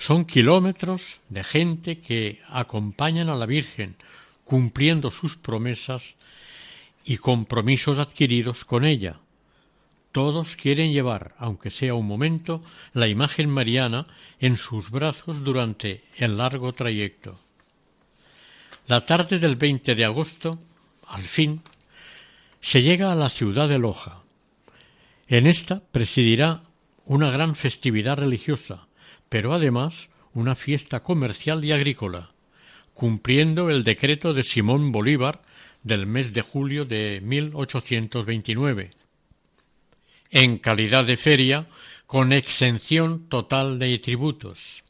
son 0.00 0.24
kilómetros 0.24 1.20
de 1.28 1.44
gente 1.44 1.98
que 1.98 2.40
acompañan 2.48 3.28
a 3.28 3.34
la 3.34 3.44
Virgen 3.44 3.96
cumpliendo 4.44 5.10
sus 5.10 5.36
promesas 5.36 6.16
y 7.04 7.18
compromisos 7.18 7.98
adquiridos 7.98 8.64
con 8.64 8.86
ella. 8.86 9.16
Todos 10.12 10.56
quieren 10.56 10.92
llevar, 10.92 11.34
aunque 11.38 11.70
sea 11.70 11.94
un 11.94 12.06
momento, 12.06 12.60
la 12.92 13.06
imagen 13.06 13.48
mariana 13.48 14.04
en 14.40 14.56
sus 14.56 14.90
brazos 14.90 15.44
durante 15.44 16.02
el 16.16 16.36
largo 16.36 16.72
trayecto. 16.72 17.38
La 18.88 19.04
tarde 19.04 19.38
del 19.38 19.54
20 19.54 19.94
de 19.94 20.04
agosto, 20.04 20.58
al 21.06 21.22
fin, 21.22 21.62
se 22.60 22.82
llega 22.82 23.12
a 23.12 23.14
la 23.14 23.28
ciudad 23.28 23.68
de 23.68 23.78
Loja. 23.78 24.22
En 25.28 25.46
esta 25.46 25.80
presidirá 25.92 26.62
una 27.04 27.30
gran 27.30 27.54
festividad 27.54 28.18
religiosa, 28.18 28.88
pero 29.28 29.54
además 29.54 30.10
una 30.34 30.56
fiesta 30.56 31.04
comercial 31.04 31.64
y 31.64 31.70
agrícola, 31.70 32.32
cumpliendo 32.94 33.70
el 33.70 33.84
decreto 33.84 34.34
de 34.34 34.42
Simón 34.42 34.90
Bolívar 34.90 35.40
del 35.84 36.06
mes 36.06 36.34
de 36.34 36.42
julio 36.42 36.84
de 36.84 37.20
1829, 37.22 38.90
en 40.30 40.58
calidad 40.58 41.04
de 41.04 41.16
feria 41.16 41.66
con 42.06 42.32
exención 42.32 43.28
total 43.28 43.78
de 43.78 43.98
tributos. 43.98 44.84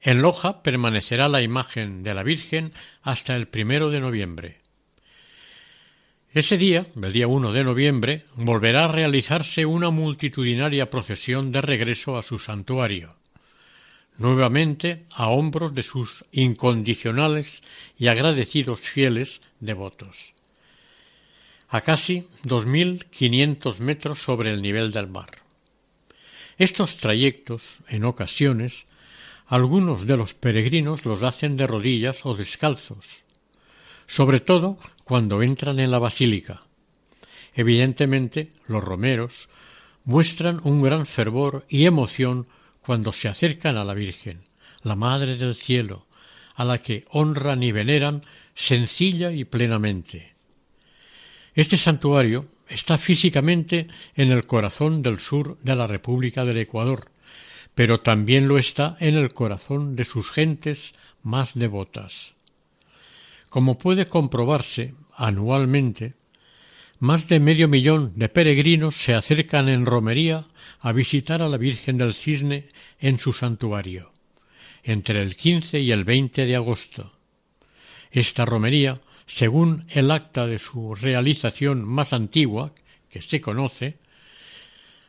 En 0.00 0.22
Loja 0.22 0.62
permanecerá 0.62 1.28
la 1.28 1.42
imagen 1.42 2.02
de 2.02 2.14
la 2.14 2.22
Virgen 2.22 2.72
hasta 3.02 3.34
el 3.36 3.48
primero 3.48 3.90
de 3.90 4.00
noviembre. 4.00 4.60
Ese 6.32 6.58
día, 6.58 6.84
el 7.02 7.12
día 7.12 7.26
1 7.26 7.52
de 7.52 7.64
noviembre, 7.64 8.18
volverá 8.34 8.84
a 8.84 8.88
realizarse 8.88 9.64
una 9.64 9.90
multitudinaria 9.90 10.90
procesión 10.90 11.50
de 11.50 11.62
regreso 11.62 12.18
a 12.18 12.22
su 12.22 12.38
santuario 12.38 13.16
nuevamente 14.18 15.06
a 15.12 15.28
hombros 15.28 15.74
de 15.74 15.82
sus 15.82 16.24
incondicionales 16.32 17.62
y 17.98 18.08
agradecidos 18.08 18.80
fieles 18.80 19.42
devotos, 19.60 20.32
a 21.76 21.82
casi 21.82 22.26
dos 22.42 22.64
mil 22.64 23.04
quinientos 23.06 23.80
metros 23.80 24.22
sobre 24.22 24.50
el 24.50 24.62
nivel 24.62 24.92
del 24.92 25.08
mar. 25.08 25.42
Estos 26.56 26.96
trayectos, 26.96 27.80
en 27.88 28.06
ocasiones, 28.06 28.86
algunos 29.46 30.06
de 30.06 30.16
los 30.16 30.32
peregrinos 30.32 31.04
los 31.04 31.22
hacen 31.22 31.58
de 31.58 31.66
rodillas 31.66 32.24
o 32.24 32.34
descalzos, 32.34 33.24
sobre 34.06 34.40
todo 34.40 34.78
cuando 35.04 35.42
entran 35.42 35.78
en 35.78 35.90
la 35.90 35.98
basílica. 35.98 36.60
Evidentemente, 37.54 38.48
los 38.66 38.82
romeros 38.82 39.50
muestran 40.04 40.60
un 40.64 40.82
gran 40.82 41.04
fervor 41.04 41.66
y 41.68 41.84
emoción 41.84 42.46
cuando 42.80 43.12
se 43.12 43.28
acercan 43.28 43.76
a 43.76 43.84
la 43.84 43.92
Virgen, 43.92 44.44
la 44.82 44.96
Madre 44.96 45.36
del 45.36 45.54
Cielo, 45.54 46.06
a 46.54 46.64
la 46.64 46.78
que 46.78 47.04
honran 47.10 47.62
y 47.62 47.70
veneran 47.70 48.24
sencilla 48.54 49.30
y 49.32 49.44
plenamente. 49.44 50.35
Este 51.56 51.78
santuario 51.78 52.50
está 52.68 52.98
físicamente 52.98 53.88
en 54.14 54.30
el 54.30 54.46
corazón 54.46 55.00
del 55.00 55.18
sur 55.18 55.56
de 55.62 55.74
la 55.74 55.86
República 55.86 56.44
del 56.44 56.58
Ecuador, 56.58 57.10
pero 57.74 58.00
también 58.00 58.46
lo 58.46 58.58
está 58.58 58.98
en 59.00 59.16
el 59.16 59.32
corazón 59.32 59.96
de 59.96 60.04
sus 60.04 60.30
gentes 60.30 60.94
más 61.22 61.58
devotas. 61.58 62.34
Como 63.48 63.78
puede 63.78 64.06
comprobarse 64.06 64.94
anualmente, 65.14 66.12
más 66.98 67.26
de 67.26 67.40
medio 67.40 67.68
millón 67.68 68.12
de 68.16 68.28
peregrinos 68.28 68.94
se 68.94 69.14
acercan 69.14 69.70
en 69.70 69.86
romería 69.86 70.44
a 70.80 70.92
visitar 70.92 71.40
a 71.40 71.48
la 71.48 71.56
Virgen 71.56 71.96
del 71.96 72.12
Cisne 72.12 72.68
en 73.00 73.18
su 73.18 73.32
santuario, 73.32 74.12
entre 74.82 75.22
el 75.22 75.36
15 75.36 75.80
y 75.80 75.90
el 75.90 76.04
20 76.04 76.44
de 76.44 76.54
agosto. 76.54 77.12
Esta 78.10 78.44
romería, 78.44 79.00
según 79.26 79.86
el 79.88 80.10
acta 80.10 80.46
de 80.46 80.58
su 80.58 80.94
realización 80.94 81.84
más 81.84 82.12
antigua 82.12 82.72
que 83.10 83.20
se 83.20 83.40
conoce, 83.40 83.98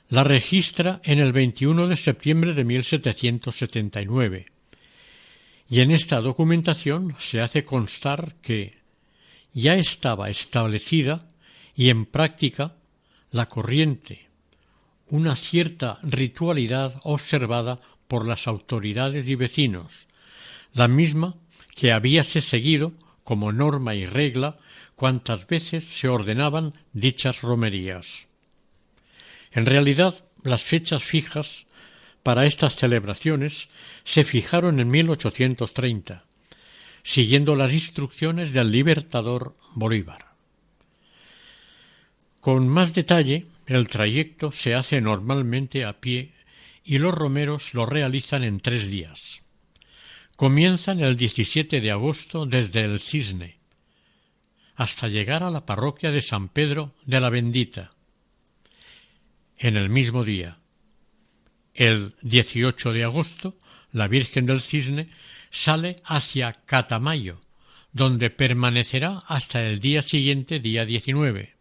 la 0.10 0.24
registra 0.24 1.02
en 1.04 1.20
el 1.20 1.34
21 1.34 1.88
de 1.88 1.96
septiembre 1.96 2.54
de 2.54 2.64
1779, 2.64 4.46
y 5.70 5.82
en 5.82 5.92
esta 5.92 6.22
documentación 6.22 7.16
se 7.20 7.42
hace 7.42 7.66
constar 7.66 8.36
que 8.42 8.78
ya 9.54 9.76
estaba 9.76 10.30
establecida 10.30 11.28
y 11.76 11.90
en 11.90 12.06
práctica 12.06 12.76
la 13.32 13.48
corriente, 13.48 14.28
una 15.10 15.36
cierta 15.36 16.00
ritualidad 16.04 17.00
observada 17.04 17.82
por 18.08 18.26
las 18.26 18.48
autoridades 18.48 19.28
y 19.28 19.36
vecinos, 19.36 20.08
la 20.74 20.88
misma 20.88 21.36
que 21.76 21.92
habíase 21.92 22.42
seguido 22.42 22.94
como 23.28 23.52
norma 23.52 23.94
y 23.94 24.06
regla 24.06 24.58
cuantas 24.96 25.48
veces 25.48 25.84
se 25.84 26.08
ordenaban 26.08 26.74
dichas 26.94 27.42
romerías. 27.42 28.28
En 29.52 29.66
realidad, 29.66 30.16
las 30.44 30.64
fechas 30.64 31.04
fijas 31.04 31.66
para 32.24 32.46
estas 32.46 32.78
celebraciones 32.78 33.68
se 34.06 34.24
fijaron 34.24 34.80
en 34.80 34.90
1830, 34.90 36.24
siguiendo 37.04 37.58
las 37.58 37.74
instrucciones 37.74 38.54
del 38.54 38.72
libertador 38.72 39.58
Bolívar. 39.74 40.28
Con 42.40 42.70
más 42.70 42.94
detalle, 42.94 43.46
el 43.66 43.90
trayecto 43.90 44.54
se 44.54 44.74
hace 44.74 45.02
normalmente 45.02 45.84
a 45.84 46.00
pie 46.00 46.32
y 46.86 47.00
los 47.00 47.14
romeros 47.14 47.74
lo 47.74 47.86
realizan 47.86 48.46
en 48.46 48.62
tres 48.62 48.90
días. 48.90 49.42
Comienzan 50.38 51.00
el 51.00 51.16
17 51.16 51.82
de 51.82 51.90
agosto 51.90 52.46
desde 52.46 52.82
el 52.82 53.00
Cisne 53.00 53.58
hasta 54.76 55.08
llegar 55.08 55.42
a 55.42 55.50
la 55.50 55.66
parroquia 55.66 56.12
de 56.12 56.22
San 56.22 56.50
Pedro 56.50 56.94
de 57.08 57.20
la 57.20 57.32
Bendita. 57.32 57.90
En 59.58 59.78
el 59.78 59.90
mismo 59.90 60.24
día, 60.24 60.60
el 61.74 62.14
18 62.22 62.94
de 62.94 63.04
agosto, 63.04 63.56
la 63.92 64.08
Virgen 64.08 64.46
del 64.46 64.62
Cisne 64.62 65.10
sale 65.50 65.96
hacia 66.06 66.54
Catamayo, 66.54 67.40
donde 67.92 68.30
permanecerá 68.30 69.18
hasta 69.26 69.66
el 69.66 69.80
día 69.80 70.04
siguiente, 70.04 70.60
día 70.60 70.86
19. 70.86 71.56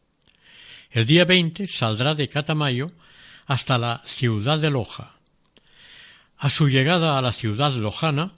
El 0.90 1.06
día 1.06 1.24
20 1.24 1.66
saldrá 1.66 2.14
de 2.14 2.28
Catamayo 2.28 2.88
hasta 3.46 3.78
la 3.78 4.02
ciudad 4.04 4.58
de 4.58 4.68
Loja. 4.68 5.16
A 6.36 6.50
su 6.50 6.68
llegada 6.68 7.16
a 7.16 7.22
la 7.22 7.32
ciudad 7.32 7.72
lojana, 7.72 8.34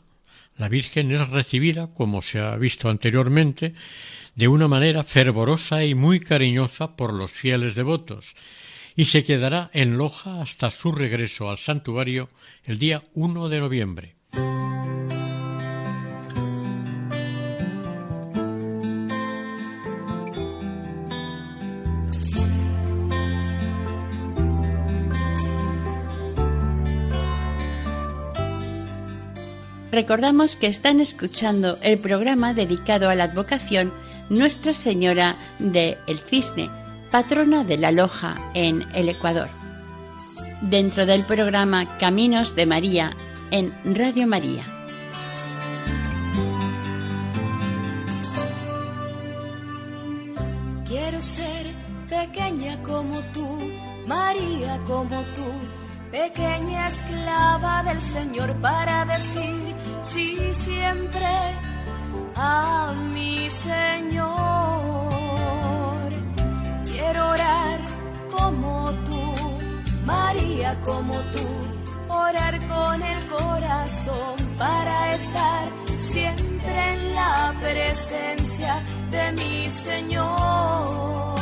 la 0.58 0.68
Virgen 0.68 1.10
es 1.12 1.30
recibida, 1.30 1.86
como 1.94 2.20
se 2.20 2.40
ha 2.40 2.56
visto 2.56 2.90
anteriormente, 2.90 3.74
de 4.34 4.48
una 4.48 4.68
manera 4.68 5.04
fervorosa 5.04 5.84
y 5.84 5.94
muy 5.94 6.20
cariñosa 6.20 6.96
por 6.96 7.14
los 7.14 7.30
fieles 7.30 7.74
devotos, 7.74 8.36
y 8.96 9.06
se 9.06 9.24
quedará 9.24 9.70
en 9.72 9.96
Loja 9.96 10.42
hasta 10.42 10.70
su 10.70 10.92
regreso 10.92 11.48
al 11.48 11.58
santuario 11.58 12.28
el 12.64 12.78
día 12.78 13.04
1 13.14 13.48
de 13.48 13.60
noviembre. 13.60 14.17
Recordamos 29.98 30.54
que 30.54 30.68
están 30.68 31.00
escuchando 31.00 31.76
el 31.82 31.98
programa 31.98 32.54
dedicado 32.54 33.10
a 33.10 33.16
la 33.16 33.24
advocación 33.24 33.92
Nuestra 34.28 34.72
Señora 34.72 35.34
de 35.58 35.98
El 36.06 36.20
Cisne, 36.20 36.70
patrona 37.10 37.64
de 37.64 37.78
la 37.78 37.90
Loja 37.90 38.36
en 38.54 38.86
el 38.94 39.08
Ecuador. 39.08 39.48
Dentro 40.60 41.04
del 41.04 41.24
programa 41.24 41.98
Caminos 41.98 42.54
de 42.54 42.64
María 42.64 43.10
en 43.50 43.74
Radio 43.84 44.28
María. 44.28 44.62
Quiero 50.86 51.20
ser 51.20 51.66
pequeña 52.08 52.80
como 52.84 53.18
tú, 53.32 53.58
María 54.06 54.78
como 54.86 55.20
tú, 55.34 55.50
pequeña 56.12 56.86
esclava 56.86 57.82
del 57.82 58.00
Señor 58.00 58.54
para 58.60 59.04
decir 59.04 59.74
sí 60.02 60.38
siempre 60.52 61.26
a 62.34 62.94
mi 63.14 63.50
Señor. 63.50 64.28
Quiero 66.84 67.28
orar 67.30 67.80
como 68.30 68.92
tú, 69.04 69.22
María 70.04 70.80
como 70.80 71.14
tú, 71.34 71.46
orar 72.08 72.66
con 72.66 73.02
el 73.02 73.26
corazón 73.26 74.36
para 74.56 75.14
estar 75.14 75.68
siempre 75.96 76.92
en 76.92 77.14
la 77.14 77.54
presencia 77.60 78.82
de 79.10 79.32
mi 79.32 79.70
Señor. 79.70 81.34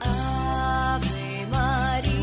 Ave 0.00 1.46
María, 1.50 2.13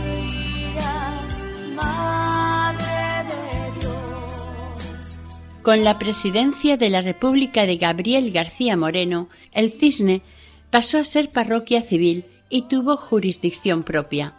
Con 5.62 5.84
la 5.84 6.00
presidencia 6.00 6.76
de 6.76 6.90
la 6.90 7.02
República 7.02 7.68
de 7.68 7.78
Gabriel 7.78 8.32
García 8.32 8.76
Moreno, 8.76 9.30
el 9.54 9.72
Cisne 9.72 10.24
pasó 10.72 10.98
a 10.98 11.04
ser 11.04 11.32
parroquia 11.32 11.84
civil 11.84 12.26
y 12.50 12.64
tuvo 12.64 12.98
jurisdicción 12.98 13.84
propia. 13.84 14.34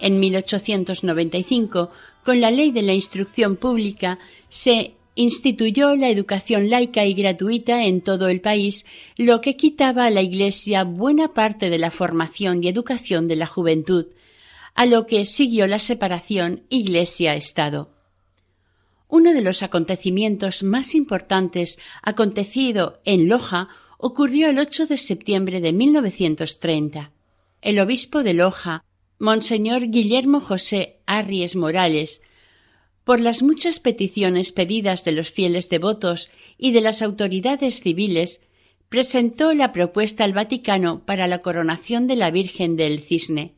En 0.00 0.20
1895, 0.20 1.90
con 2.24 2.40
la 2.40 2.50
Ley 2.50 2.72
de 2.72 2.80
la 2.80 2.94
Instrucción 2.94 3.56
Pública, 3.56 4.18
se 4.48 4.94
instituyó 5.14 5.94
la 5.94 6.08
educación 6.08 6.70
laica 6.70 7.04
y 7.04 7.12
gratuita 7.12 7.84
en 7.84 8.00
todo 8.00 8.28
el 8.28 8.40
país, 8.40 8.86
lo 9.18 9.42
que 9.42 9.56
quitaba 9.56 10.06
a 10.06 10.10
la 10.10 10.22
Iglesia 10.22 10.84
buena 10.84 11.34
parte 11.34 11.68
de 11.68 11.78
la 11.78 11.90
formación 11.90 12.64
y 12.64 12.68
educación 12.68 13.28
de 13.28 13.36
la 13.36 13.46
juventud, 13.46 14.06
a 14.74 14.86
lo 14.86 15.06
que 15.06 15.26
siguió 15.26 15.66
la 15.66 15.78
separación 15.78 16.62
Iglesia-Estado. 16.70 17.93
Uno 19.16 19.32
de 19.32 19.42
los 19.42 19.62
acontecimientos 19.62 20.64
más 20.64 20.96
importantes 20.96 21.78
acontecido 22.02 23.00
en 23.04 23.28
Loja 23.28 23.68
ocurrió 23.96 24.50
el 24.50 24.58
8 24.58 24.86
de 24.86 24.98
septiembre 24.98 25.60
de 25.60 25.72
1930. 25.72 27.12
El 27.62 27.78
obispo 27.78 28.24
de 28.24 28.34
Loja, 28.34 28.84
Monseñor 29.20 29.86
Guillermo 29.86 30.40
José 30.40 30.98
Arries 31.06 31.54
Morales, 31.54 32.22
por 33.04 33.20
las 33.20 33.44
muchas 33.44 33.78
peticiones 33.78 34.50
pedidas 34.50 35.04
de 35.04 35.12
los 35.12 35.30
fieles 35.30 35.68
devotos 35.68 36.28
y 36.58 36.72
de 36.72 36.80
las 36.80 37.00
autoridades 37.00 37.78
civiles, 37.78 38.42
presentó 38.88 39.54
la 39.54 39.72
propuesta 39.72 40.24
al 40.24 40.32
Vaticano 40.32 41.06
para 41.06 41.28
la 41.28 41.38
coronación 41.38 42.08
de 42.08 42.16
la 42.16 42.32
Virgen 42.32 42.74
del 42.74 42.98
Cisne. 42.98 43.53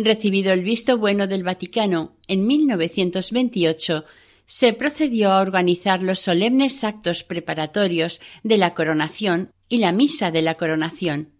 Recibido 0.00 0.52
el 0.52 0.62
visto 0.62 0.96
bueno 0.96 1.26
del 1.26 1.42
Vaticano 1.42 2.14
en 2.28 2.46
1928, 2.46 4.04
se 4.46 4.72
procedió 4.72 5.32
a 5.32 5.40
organizar 5.40 6.04
los 6.04 6.20
solemnes 6.20 6.84
actos 6.84 7.24
preparatorios 7.24 8.20
de 8.44 8.58
la 8.58 8.74
coronación 8.74 9.50
y 9.68 9.78
la 9.78 9.90
misa 9.90 10.30
de 10.30 10.42
la 10.42 10.54
coronación. 10.54 11.32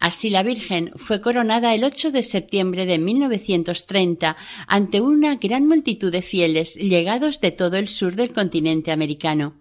Así 0.00 0.30
la 0.30 0.42
Virgen 0.42 0.90
fue 0.96 1.20
coronada 1.20 1.74
el 1.74 1.84
8 1.84 2.12
de 2.12 2.22
septiembre 2.22 2.86
de 2.86 2.98
1930 2.98 4.38
ante 4.66 5.02
una 5.02 5.36
gran 5.36 5.68
multitud 5.68 6.10
de 6.10 6.22
fieles 6.22 6.76
llegados 6.76 7.42
de 7.42 7.50
todo 7.50 7.76
el 7.76 7.88
sur 7.88 8.16
del 8.16 8.32
continente 8.32 8.90
americano. 8.90 9.60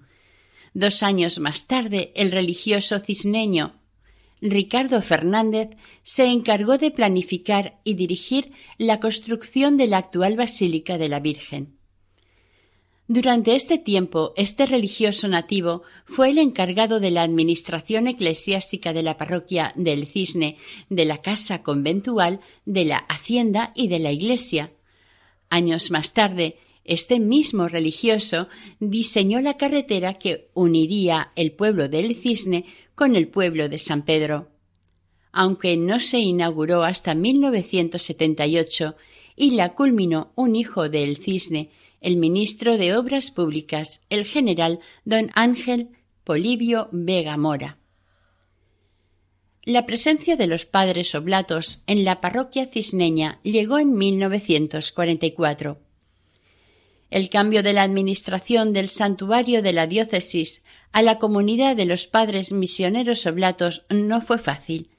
Dos 0.74 1.04
años 1.04 1.40
más 1.40 1.68
tarde, 1.68 2.14
el 2.16 2.32
religioso 2.32 2.98
cisneño 3.00 3.76
Ricardo 4.42 5.02
Fernández 5.02 5.70
se 6.04 6.26
encargó 6.26 6.78
de 6.78 6.92
planificar 6.92 7.80
y 7.84 7.94
dirigir 7.94 8.52
la 8.78 9.00
construcción 9.00 9.78
de 9.78 9.88
la 9.88 9.98
actual 9.98 10.36
Basílica 10.36 10.98
de 10.98 11.10
la 11.10 11.20
Virgen. 11.20 11.76
Durante 13.08 13.56
este 13.56 13.78
tiempo, 13.78 14.34
este 14.36 14.66
religioso 14.66 15.28
nativo 15.28 15.84
fue 16.06 16.32
el 16.32 16.40
encargado 16.40 17.00
de 17.00 17.12
la 17.12 17.22
administración 17.22 18.08
eclesiástica 18.08 18.94
de 18.94 19.04
la 19.04 19.16
parroquia 19.16 19.74
del 19.76 20.08
Cisne, 20.08 20.58
de 20.90 21.06
la 21.06 21.20
casa 21.20 21.62
conventual, 21.62 22.42
de 22.66 22.86
la 22.86 22.98
hacienda 22.98 23.72
y 23.76 23.90
de 23.90 24.00
la 24.00 24.12
iglesia. 24.12 24.72
Años 25.50 25.92
más 25.92 26.14
tarde, 26.14 26.58
este 26.84 27.20
mismo 27.20 27.68
religioso 27.68 28.48
diseñó 28.80 29.40
la 29.40 29.56
carretera 29.56 30.16
que 30.16 30.50
uniría 30.56 31.32
el 31.36 31.52
pueblo 31.52 31.90
del 31.90 32.16
Cisne 32.16 32.66
con 32.96 33.16
el 33.16 33.28
pueblo 33.28 33.70
de 33.70 33.78
San 33.78 34.04
Pedro. 34.04 34.50
Aunque 35.32 35.78
no 35.78 36.00
se 36.00 36.20
inauguró 36.20 36.84
hasta 36.84 37.14
1978 37.14 38.96
y 39.36 39.52
la 39.52 39.74
culminó 39.74 40.32
un 40.36 40.56
hijo 40.56 40.90
del 40.90 41.18
Cisne, 41.18 41.70
el 42.00 42.18
ministro 42.18 42.78
de 42.78 42.96
Obras 42.96 43.32
Públicas, 43.32 44.02
el 44.10 44.26
general 44.26 44.80
don 45.04 45.30
Ángel 45.34 45.90
Polibio 46.24 46.88
Vega 46.92 47.36
Mora. 47.38 47.78
La 49.64 49.86
presencia 49.88 50.36
de 50.36 50.46
los 50.46 50.66
padres 50.66 51.16
oblatos 51.16 51.82
en 51.88 52.06
la 52.06 52.22
parroquia 52.22 52.68
cisneña 52.68 53.40
llegó 53.42 53.80
en 53.80 53.96
1944. 53.96 55.80
El 57.10 57.30
cambio 57.30 57.64
de 57.64 57.74
la 57.74 57.84
administración 57.84 58.74
del 58.74 58.90
santuario 58.90 59.62
de 59.62 59.74
la 59.74 59.88
diócesis 59.88 60.64
a 60.92 61.02
la 61.02 61.20
comunidad 61.20 61.76
de 61.76 61.86
los 61.86 62.08
padres 62.08 62.52
misioneros 62.52 63.26
oblatos 63.26 63.86
no 63.90 64.22
fue 64.22 64.38
fácil. 64.38 64.90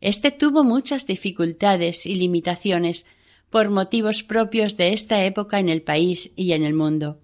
Este 0.00 0.30
tuvo 0.30 0.64
muchas 0.64 1.06
dificultades 1.06 2.06
y 2.06 2.16
limitaciones 2.16 3.06
por 3.50 3.70
motivos 3.70 4.22
propios 4.22 4.76
de 4.76 4.92
esta 4.92 5.24
época 5.24 5.60
en 5.60 5.68
el 5.68 5.82
país 5.82 6.30
y 6.36 6.52
en 6.52 6.64
el 6.64 6.74
mundo. 6.74 7.20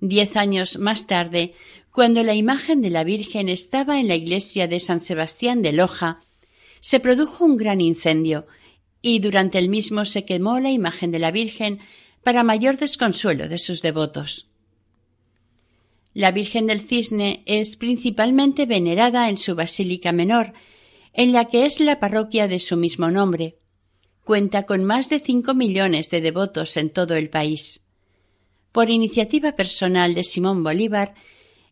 Diez 0.00 0.36
años 0.36 0.78
más 0.78 1.06
tarde, 1.06 1.54
cuando 1.90 2.22
la 2.22 2.34
imagen 2.34 2.82
de 2.82 2.90
la 2.90 3.04
Virgen 3.04 3.48
estaba 3.48 4.00
en 4.00 4.08
la 4.08 4.16
iglesia 4.16 4.68
de 4.68 4.80
San 4.80 5.00
Sebastián 5.00 5.62
de 5.62 5.72
Loja, 5.72 6.20
se 6.80 7.00
produjo 7.00 7.44
un 7.44 7.56
gran 7.56 7.80
incendio, 7.80 8.46
y 9.00 9.18
durante 9.18 9.58
el 9.58 9.68
mismo 9.68 10.04
se 10.04 10.24
quemó 10.24 10.60
la 10.60 10.70
imagen 10.70 11.10
de 11.10 11.18
la 11.18 11.30
Virgen 11.30 11.80
para 12.24 12.42
mayor 12.42 12.76
desconsuelo 12.78 13.48
de 13.48 13.58
sus 13.58 13.82
devotos. 13.82 14.48
La 16.14 16.30
Virgen 16.30 16.66
del 16.66 16.80
Cisne 16.80 17.42
es 17.44 17.76
principalmente 17.76 18.66
venerada 18.66 19.28
en 19.28 19.36
su 19.36 19.54
Basílica 19.54 20.12
Menor, 20.12 20.52
en 21.12 21.32
la 21.32 21.46
que 21.46 21.66
es 21.66 21.80
la 21.80 22.00
parroquia 22.00 22.48
de 22.48 22.60
su 22.60 22.76
mismo 22.76 23.10
nombre. 23.10 23.58
Cuenta 24.24 24.64
con 24.64 24.84
más 24.84 25.08
de 25.08 25.20
cinco 25.20 25.54
millones 25.54 26.10
de 26.10 26.20
devotos 26.20 26.76
en 26.76 26.90
todo 26.90 27.14
el 27.14 27.30
país. 27.30 27.82
Por 28.72 28.90
iniciativa 28.90 29.52
personal 29.52 30.14
de 30.14 30.24
Simón 30.24 30.64
Bolívar, 30.64 31.14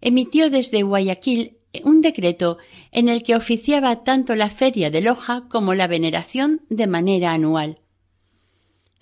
emitió 0.00 0.50
desde 0.50 0.82
Guayaquil 0.82 1.56
un 1.84 2.00
decreto 2.00 2.58
en 2.90 3.08
el 3.08 3.22
que 3.22 3.36
oficiaba 3.36 4.04
tanto 4.04 4.34
la 4.34 4.50
feria 4.50 4.90
de 4.90 5.00
Loja 5.00 5.44
como 5.48 5.74
la 5.74 5.86
veneración 5.86 6.60
de 6.68 6.86
manera 6.86 7.32
anual. 7.32 7.78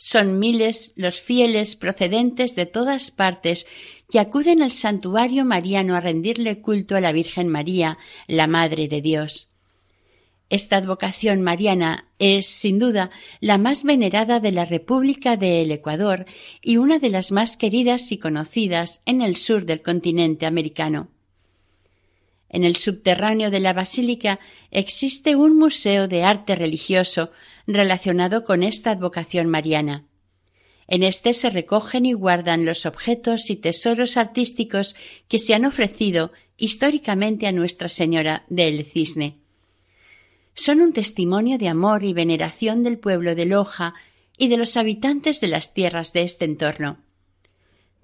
Son 0.03 0.38
miles 0.38 0.94
los 0.96 1.20
fieles 1.20 1.76
procedentes 1.76 2.57
de 2.57 2.64
todas 2.64 3.11
partes 3.11 3.66
que 4.09 4.18
acuden 4.18 4.62
al 4.62 4.72
santuario 4.72 5.44
mariano 5.44 5.94
a 5.94 6.01
rendirle 6.01 6.62
culto 6.62 6.96
a 6.96 7.03
la 7.03 7.12
Virgen 7.12 7.48
María, 7.48 7.98
la 8.26 8.46
Madre 8.46 8.88
de 8.88 9.03
Dios. 9.03 9.51
Esta 10.48 10.78
advocación 10.78 11.42
mariana 11.42 12.07
es, 12.18 12.46
sin 12.46 12.78
duda, 12.78 13.11
la 13.40 13.59
más 13.59 13.84
venerada 13.84 14.40
de 14.40 14.53
la 14.53 14.64
República 14.64 15.36
del 15.36 15.70
Ecuador 15.70 16.24
y 16.62 16.78
una 16.78 16.98
de 16.98 17.11
las 17.11 17.30
más 17.30 17.59
queridas 17.59 18.11
y 18.11 18.16
conocidas 18.16 19.03
en 19.05 19.20
el 19.20 19.36
sur 19.36 19.66
del 19.66 19.82
continente 19.82 20.46
americano. 20.46 21.09
En 22.48 22.64
el 22.64 22.76
subterráneo 22.76 23.51
de 23.51 23.61
la 23.61 23.74
basílica 23.74 24.40
existe 24.70 25.36
un 25.36 25.59
museo 25.59 26.09
de 26.09 26.24
arte 26.24 26.57
religioso 26.57 27.32
relacionado 27.75 28.45
con 28.45 28.62
esta 28.62 28.91
advocación 28.91 29.49
mariana. 29.49 30.05
En 30.87 31.03
este 31.03 31.35
se 31.35 31.51
recogen 31.51 32.07
y 32.07 32.12
guardan 32.12 32.64
los 32.64 32.87
objetos 32.87 33.51
y 33.51 33.57
tesoros 33.57 34.16
artísticos 34.16 34.97
que 35.29 35.39
se 35.39 35.55
han 35.55 35.64
ofrecido 35.64 36.33
históricamente 36.57 37.47
a 37.47 37.53
Nuestra 37.53 37.89
Señora 37.89 38.45
del 38.49 38.85
Cisne 38.85 39.41
son 40.55 40.83
un 40.83 40.93
testimonio 40.93 41.59
de 41.59 41.68
amor 41.68 42.05
y 42.05 42.12
veneración 42.12 42.83
del 42.83 42.99
pueblo 42.99 43.35
de 43.35 43.47
Loja 43.47 43.95
y 44.37 44.49
de 44.49 44.57
los 44.57 44.77
habitantes 44.77 45.41
de 45.41 45.49
las 45.49 45.73
tierras 45.73 46.12
de 46.12 46.23
este 46.23 46.45
entorno. 46.45 46.99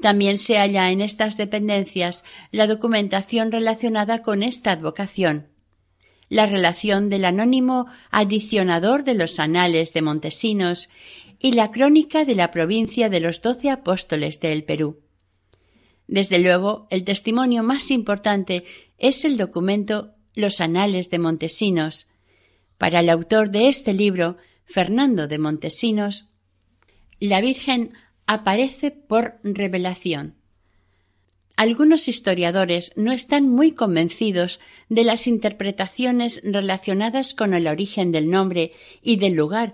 También 0.00 0.38
se 0.38 0.56
halla 0.56 0.90
en 0.90 1.00
estas 1.00 1.36
dependencias 1.36 2.24
la 2.52 2.66
documentación 2.66 3.52
relacionada 3.52 4.22
con 4.22 4.42
esta 4.42 4.72
advocación, 4.72 5.48
la 6.28 6.46
relación 6.46 7.08
del 7.08 7.24
anónimo 7.24 7.86
adicionador 8.10 9.04
de 9.04 9.14
los 9.14 9.38
anales 9.38 9.92
de 9.92 10.02
Montesinos 10.02 10.88
y 11.38 11.52
la 11.52 11.70
crónica 11.70 12.24
de 12.24 12.34
la 12.34 12.50
provincia 12.50 13.08
de 13.08 13.20
los 13.20 13.42
doce 13.42 13.70
apóstoles 13.70 14.40
del 14.40 14.64
Perú. 14.64 15.00
Desde 16.08 16.38
luego, 16.38 16.86
el 16.90 17.04
testimonio 17.04 17.62
más 17.62 17.90
importante 17.90 18.64
es 18.98 19.24
el 19.24 19.36
documento 19.36 20.14
Los 20.34 20.60
Anales 20.60 21.10
de 21.10 21.18
Montesinos. 21.18 22.08
Para 22.78 23.00
el 23.00 23.10
autor 23.10 23.50
de 23.50 23.68
este 23.68 23.92
libro, 23.92 24.36
Fernando 24.64 25.26
de 25.26 25.38
Montesinos, 25.38 26.28
la 27.18 27.40
Virgen 27.40 27.92
aparece 28.26 28.90
por 28.90 29.38
revelación. 29.42 30.36
Algunos 31.56 32.06
historiadores 32.06 32.92
no 32.96 33.12
están 33.12 33.48
muy 33.48 33.72
convencidos 33.72 34.60
de 34.90 35.04
las 35.04 35.26
interpretaciones 35.26 36.42
relacionadas 36.44 37.32
con 37.32 37.54
el 37.54 37.66
origen 37.66 38.12
del 38.12 38.30
nombre 38.30 38.72
y 39.02 39.16
del 39.16 39.32
lugar, 39.32 39.72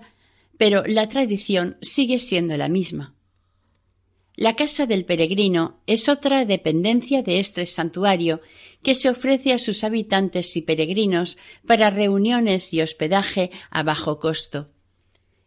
pero 0.57 0.83
la 0.85 1.09
tradición 1.09 1.77
sigue 1.81 2.19
siendo 2.19 2.55
la 2.55 2.69
misma. 2.69 3.15
La 4.35 4.55
casa 4.55 4.87
del 4.87 5.03
peregrino 5.03 5.81
es 5.85 6.09
otra 6.09 6.45
dependencia 6.45 7.21
de 7.21 7.39
este 7.39 7.65
santuario 7.65 8.41
que 8.81 8.95
se 8.95 9.09
ofrece 9.09 9.53
a 9.53 9.59
sus 9.59 9.83
habitantes 9.83 10.55
y 10.55 10.61
peregrinos 10.61 11.37
para 11.67 11.91
reuniones 11.91 12.73
y 12.73 12.81
hospedaje 12.81 13.51
a 13.69 13.83
bajo 13.83 14.19
costo. 14.19 14.72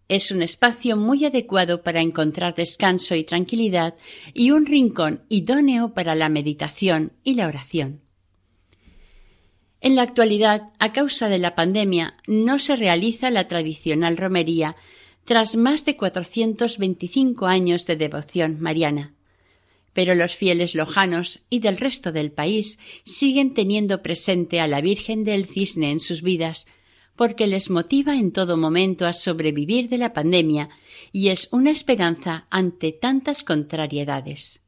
Es 0.09 0.31
un 0.31 0.43
espacio 0.43 0.97
muy 0.97 1.25
adecuado 1.25 1.83
para 1.83 2.01
encontrar 2.01 2.55
descanso 2.55 3.17
y 3.17 3.25
tranquilidad 3.25 3.95
y 4.35 4.53
un 4.53 4.67
rincón 4.67 5.25
idóneo 5.29 5.95
para 5.95 6.15
la 6.15 6.29
meditación 6.29 7.13
y 7.25 7.35
la 7.35 7.49
oración. 7.49 8.03
En 9.81 9.95
la 9.95 10.03
actualidad, 10.03 10.71
a 10.79 10.93
causa 10.93 11.29
de 11.29 11.39
la 11.39 11.55
pandemia, 11.55 12.17
no 12.27 12.59
se 12.59 12.77
realiza 12.77 13.31
la 13.31 13.47
tradicional 13.49 14.17
romería 14.17 14.77
tras 15.25 15.57
más 15.57 15.85
de 15.85 15.97
425 15.97 17.47
años 17.47 17.85
de 17.87 17.97
devoción 17.97 18.59
mariana. 18.61 19.15
Pero 19.93 20.15
los 20.15 20.37
fieles 20.37 20.75
lojanos 20.75 21.41
y 21.51 21.59
del 21.59 21.79
resto 21.79 22.13
del 22.13 22.31
país 22.31 22.79
siguen 23.05 23.55
teniendo 23.55 24.03
presente 24.03 24.61
a 24.61 24.69
la 24.69 24.81
Virgen 24.81 25.25
del 25.25 25.47
Cisne 25.47 25.91
en 25.91 26.01
sus 26.01 26.23
vidas, 26.23 26.67
porque 27.17 27.47
les 27.47 27.71
motiva 27.71 28.15
en 28.15 28.31
todo 28.31 28.57
momento 28.57 29.07
a 29.07 29.13
sobrevivir 29.13 29.89
de 29.89 29.99
la 29.99 30.13
pandemia 30.13 30.69
y 31.13 31.29
es 31.29 31.49
una 31.51 31.71
esperanza 31.71 32.47
ante 32.51 32.93
tantas 32.93 33.43
contrariedades. 33.43 34.63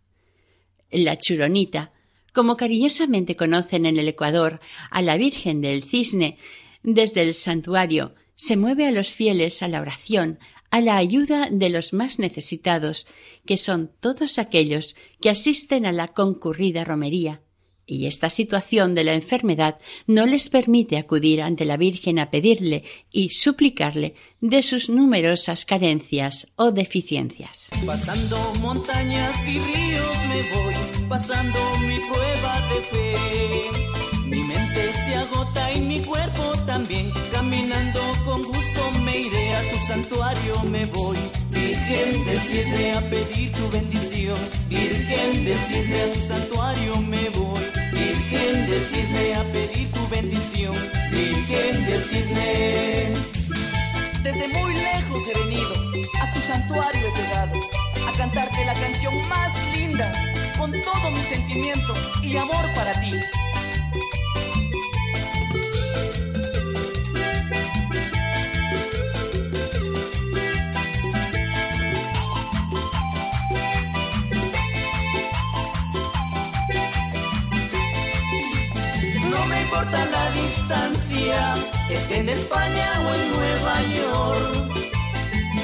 La 0.90 1.18
churonita, 1.18 1.92
como 2.32 2.56
cariñosamente 2.56 3.36
conocen 3.36 3.86
en 3.86 3.98
el 3.98 4.08
Ecuador 4.08 4.60
a 4.90 5.02
la 5.02 5.16
Virgen 5.16 5.60
del 5.60 5.84
Cisne, 5.84 6.38
desde 6.82 7.22
el 7.22 7.34
santuario 7.34 8.14
se 8.34 8.56
mueve 8.56 8.86
a 8.86 8.92
los 8.92 9.08
fieles 9.08 9.62
a 9.62 9.68
la 9.68 9.80
oración, 9.80 10.38
a 10.70 10.80
la 10.80 10.96
ayuda 10.96 11.48
de 11.50 11.70
los 11.70 11.92
más 11.92 12.18
necesitados, 12.18 13.06
que 13.44 13.56
son 13.56 13.90
todos 14.00 14.38
aquellos 14.38 14.96
que 15.20 15.30
asisten 15.30 15.86
a 15.86 15.92
la 15.92 16.08
concurrida 16.08 16.84
romería, 16.84 17.42
y 17.88 18.06
esta 18.06 18.30
situación 18.30 18.94
de 18.94 19.02
la 19.02 19.14
enfermedad 19.14 19.78
no 20.06 20.26
les 20.26 20.50
permite 20.50 20.98
acudir 20.98 21.42
ante 21.42 21.64
la 21.64 21.76
Virgen 21.76 22.18
a 22.18 22.30
pedirle 22.30 22.84
y 23.10 23.30
suplicarle 23.30 24.14
de 24.40 24.62
sus 24.62 24.88
numerosas 24.90 25.64
carencias 25.64 26.46
o 26.56 26.70
deficiencias. 26.70 27.70
Pasando 27.84 28.36
montañas 28.60 29.48
y 29.48 29.58
ríos 29.58 30.16
me 30.28 30.42
voy, 30.54 30.74
pasando 31.08 31.58
mi 31.80 31.98
prueba 31.98 32.60
de 32.68 32.80
fe. 32.82 33.14
Mi 34.26 34.42
mente 34.42 34.92
se 34.92 35.14
agota 35.14 35.72
y 35.72 35.80
mi 35.80 36.00
cuerpo 36.02 36.52
también, 36.66 37.10
caminando 37.32 38.00
con 38.26 38.42
gusto 38.42 38.90
me 39.02 39.20
iré 39.20 39.54
a 39.54 39.62
tu 39.62 39.78
santuario, 39.86 40.62
me 40.64 40.84
voy. 40.84 41.16
Virgen 41.50 42.24
del 42.26 42.38
cisne 42.38 42.92
a 42.92 43.00
pedir 43.08 43.50
tu 43.52 43.70
bendición, 43.70 44.38
Virgen 44.68 45.44
del 45.44 45.58
cisne 45.58 46.02
a 46.02 46.12
tu 46.12 46.20
santuario 46.20 46.96
me 46.98 47.28
voy. 47.30 47.47
Virgen 48.30 48.66
del 48.68 48.82
Cisne 48.82 49.34
a 49.36 49.42
pedir 49.44 49.90
tu 49.90 50.06
bendición, 50.08 50.74
Virgen 51.10 51.86
del 51.86 52.02
Cisne. 52.02 53.08
Desde 54.22 54.48
muy 54.48 54.74
lejos 54.74 55.22
he 55.28 55.38
venido, 55.44 55.72
a 56.20 56.34
tu 56.34 56.40
santuario 56.40 57.00
he 57.08 57.22
llegado, 57.22 57.58
a 58.06 58.12
cantarte 58.18 58.66
la 58.66 58.74
canción 58.74 59.14
más 59.30 59.50
linda, 59.74 60.12
con 60.58 60.72
todo 60.72 61.10
mi 61.10 61.22
sentimiento 61.22 61.94
y 62.22 62.36
amor 62.36 62.66
para 62.74 62.92
ti. 63.00 63.12
Importa 79.62 80.04
la 80.06 80.30
distancia, 80.30 81.54
esté 81.90 82.18
en 82.20 82.28
España 82.28 82.88
o 83.04 83.14
en 83.14 83.30
Nueva 83.36 83.76
York. 83.96 84.88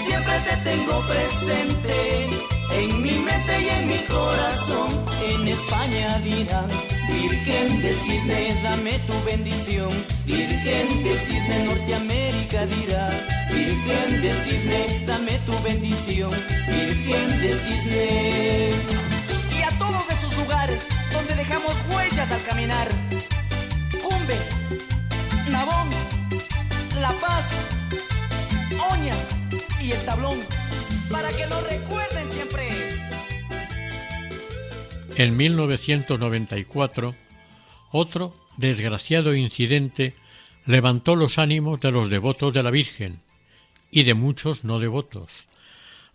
Siempre 0.06 0.34
te 0.48 0.56
tengo 0.70 1.00
presente, 1.06 2.28
en 2.72 3.02
mi 3.02 3.12
mente 3.18 3.62
y 3.62 3.68
en 3.68 3.88
mi 3.88 3.98
corazón. 4.16 4.88
En 5.28 5.48
España 5.48 6.18
dirán, 6.18 6.68
Virgen 7.08 7.82
del 7.82 7.96
Cisne, 7.96 8.60
dame 8.62 8.98
tu 9.06 9.14
bendición. 9.24 9.90
Virgen 10.24 11.04
del 11.04 11.18
Cisne, 11.18 11.64
Norteamérica 11.64 12.66
dirá, 12.66 13.10
Virgen 13.50 14.22
del 14.22 14.36
Cisne, 14.36 15.04
dame 15.06 15.38
tu 15.46 15.62
bendición. 15.62 16.30
Virgen 16.68 17.40
del 17.40 17.58
Cisne. 17.58 18.70
Y 19.58 19.62
a 19.62 19.70
todos 19.78 20.02
esos 20.10 20.36
lugares 20.36 20.82
donde 21.12 21.34
dejamos 21.34 21.74
huellas 21.90 22.30
al 22.30 22.42
caminar 22.42 22.88
Nabón, 25.50 25.90
La 26.98 27.12
Paz, 27.20 27.68
Oña 28.90 29.14
y 29.82 29.92
el 29.92 30.00
Tablón, 30.04 30.38
para 31.10 31.28
que 31.28 31.46
nos 31.46 31.62
recuerden 31.68 32.32
siempre. 32.32 32.68
En 35.16 35.36
1994, 35.36 37.14
otro 37.90 38.34
desgraciado 38.56 39.34
incidente 39.34 40.14
levantó 40.64 41.16
los 41.16 41.38
ánimos 41.38 41.80
de 41.80 41.92
los 41.92 42.08
devotos 42.08 42.54
de 42.54 42.62
la 42.62 42.70
Virgen 42.70 43.20
y 43.90 44.04
de 44.04 44.14
muchos 44.14 44.64
no 44.64 44.78
devotos. 44.78 45.48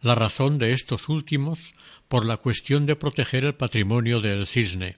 La 0.02 0.16
razón 0.16 0.58
de 0.58 0.74
estos 0.74 1.10
últimos 1.10 1.76
por 2.08 2.26
la 2.26 2.38
cuestión 2.38 2.88
de 2.88 2.96
proteger 2.96 3.46
el 3.46 3.54
patrimonio 3.54 4.20
del 4.20 4.48
cisne. 4.48 4.98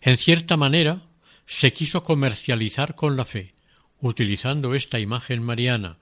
En 0.00 0.16
cierta 0.16 0.56
manera, 0.56 1.02
se 1.50 1.72
quiso 1.72 2.04
comercializar 2.04 2.94
con 2.94 3.16
la 3.16 3.24
fe, 3.24 3.54
utilizando 4.00 4.76
esta 4.76 5.00
imagen 5.00 5.42
mariana, 5.42 5.98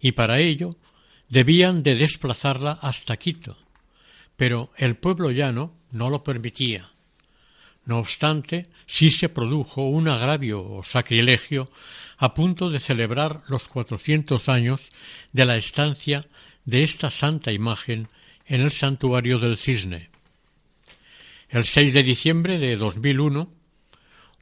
y 0.00 0.12
para 0.12 0.38
ello 0.38 0.70
debían 1.28 1.82
de 1.82 1.96
desplazarla 1.96 2.72
hasta 2.80 3.18
Quito. 3.18 3.58
Pero 4.38 4.72
el 4.78 4.96
pueblo 4.96 5.30
llano 5.30 5.74
no 5.90 6.08
lo 6.08 6.24
permitía. 6.24 6.92
No 7.84 7.98
obstante, 7.98 8.62
sí 8.86 9.10
se 9.10 9.28
produjo 9.28 9.86
un 9.86 10.08
agravio 10.08 10.64
o 10.64 10.82
sacrilegio 10.82 11.66
a 12.16 12.32
punto 12.32 12.70
de 12.70 12.80
celebrar 12.80 13.42
los 13.48 13.68
cuatrocientos 13.68 14.48
años 14.48 14.92
de 15.34 15.44
la 15.44 15.58
estancia 15.58 16.26
de 16.64 16.84
esta 16.84 17.10
santa 17.10 17.52
imagen 17.52 18.08
en 18.46 18.62
el 18.62 18.72
santuario 18.72 19.38
del 19.38 19.58
Cisne. 19.58 20.08
El 21.50 21.66
6 21.66 21.92
de 21.92 22.02
diciembre 22.02 22.58
de 22.58 22.78
2001 22.78 23.56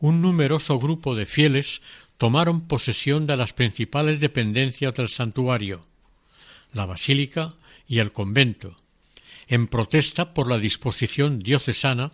un 0.05 0.21
numeroso 0.21 0.79
grupo 0.79 1.15
de 1.15 1.25
fieles 1.25 1.81
tomaron 2.19 2.69
posesión 2.69 3.25
de 3.25 3.39
las 3.39 3.55
principales 3.55 4.21
dependencias 4.21 4.93
del 4.93 5.09
santuario, 5.09 5.81
la 6.75 6.85
basílica 6.85 7.49
y 7.89 8.01
el 8.01 8.13
convento, 8.13 8.77
en 9.49 9.67
protesta 9.67 10.35
por 10.35 10.47
la 10.47 10.59
disposición 10.59 11.39
diocesana 11.39 12.11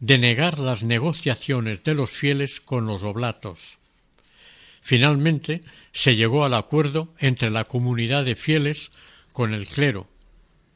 de 0.00 0.16
negar 0.16 0.58
las 0.58 0.82
negociaciones 0.84 1.84
de 1.84 1.92
los 1.92 2.10
fieles 2.10 2.62
con 2.62 2.86
los 2.86 3.02
oblatos. 3.02 3.76
Finalmente 4.80 5.60
se 5.92 6.16
llegó 6.16 6.46
al 6.46 6.54
acuerdo 6.54 7.12
entre 7.18 7.50
la 7.50 7.64
comunidad 7.64 8.24
de 8.24 8.36
fieles 8.36 8.90
con 9.34 9.52
el 9.52 9.68
clero, 9.68 10.08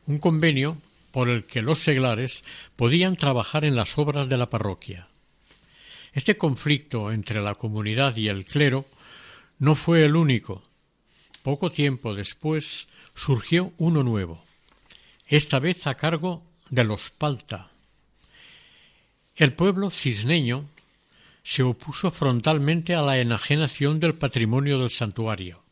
un 0.07 0.19
convenio 0.19 0.77
por 1.13 1.31
el 1.31 1.45
que 1.45 1.63
los 1.63 1.79
seglares 1.79 2.45
podían 2.77 3.17
trabajar 3.17 3.65
en 3.65 3.75
las 3.75 3.97
obras 3.97 4.29
de 4.29 4.37
la 4.37 4.51
parroquia. 4.51 5.09
Este 6.13 6.37
conflicto 6.37 7.11
entre 7.11 7.41
la 7.41 7.55
comunidad 7.55 8.17
y 8.17 8.29
el 8.29 8.45
clero 8.45 8.87
no 9.59 9.75
fue 9.75 10.05
el 10.05 10.17
único. 10.17 10.63
Poco 11.43 11.73
tiempo 11.73 12.15
después 12.15 12.89
surgió 13.15 13.73
uno 13.79 14.03
nuevo, 14.03 14.45
esta 15.27 15.59
vez 15.59 15.87
a 15.87 15.95
cargo 15.95 16.43
de 16.71 16.85
los 16.85 17.11
Palta. 17.11 17.71
El 19.35 19.55
pueblo 19.55 19.91
cisneño 19.91 20.69
se 21.43 21.63
opuso 21.63 22.11
frontalmente 22.11 22.95
a 22.95 23.03
la 23.03 23.19
enajenación 23.19 23.99
del 23.99 24.15
patrimonio 24.15 24.79
del 24.79 24.91
santuario. 24.91 25.63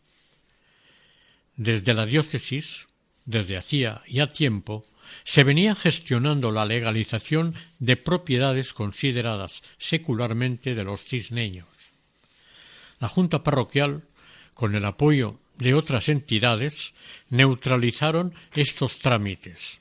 Desde 1.57 1.95
la 1.95 2.07
diócesis, 2.07 2.87
desde 3.25 3.57
hacía 3.57 4.03
ya 4.09 4.29
tiempo, 4.29 4.83
se 5.25 5.45
venía 5.45 5.75
gestionando 5.75 6.51
la 6.51 6.65
legalización 6.65 7.55
de 7.79 7.97
propiedades 7.97 8.75
consideradas 8.75 9.63
secularmente 9.79 10.75
de 10.75 10.85
los 10.85 11.05
cisneños. 11.05 11.67
La 12.99 13.09
Junta 13.09 13.43
Parroquial, 13.43 14.05
con 14.55 14.75
el 14.75 14.85
apoyo 14.85 15.39
de 15.57 15.75
otras 15.75 16.09
entidades, 16.09 16.95
neutralizaron 17.29 18.35
estos 18.55 18.99
trámites. 18.99 19.81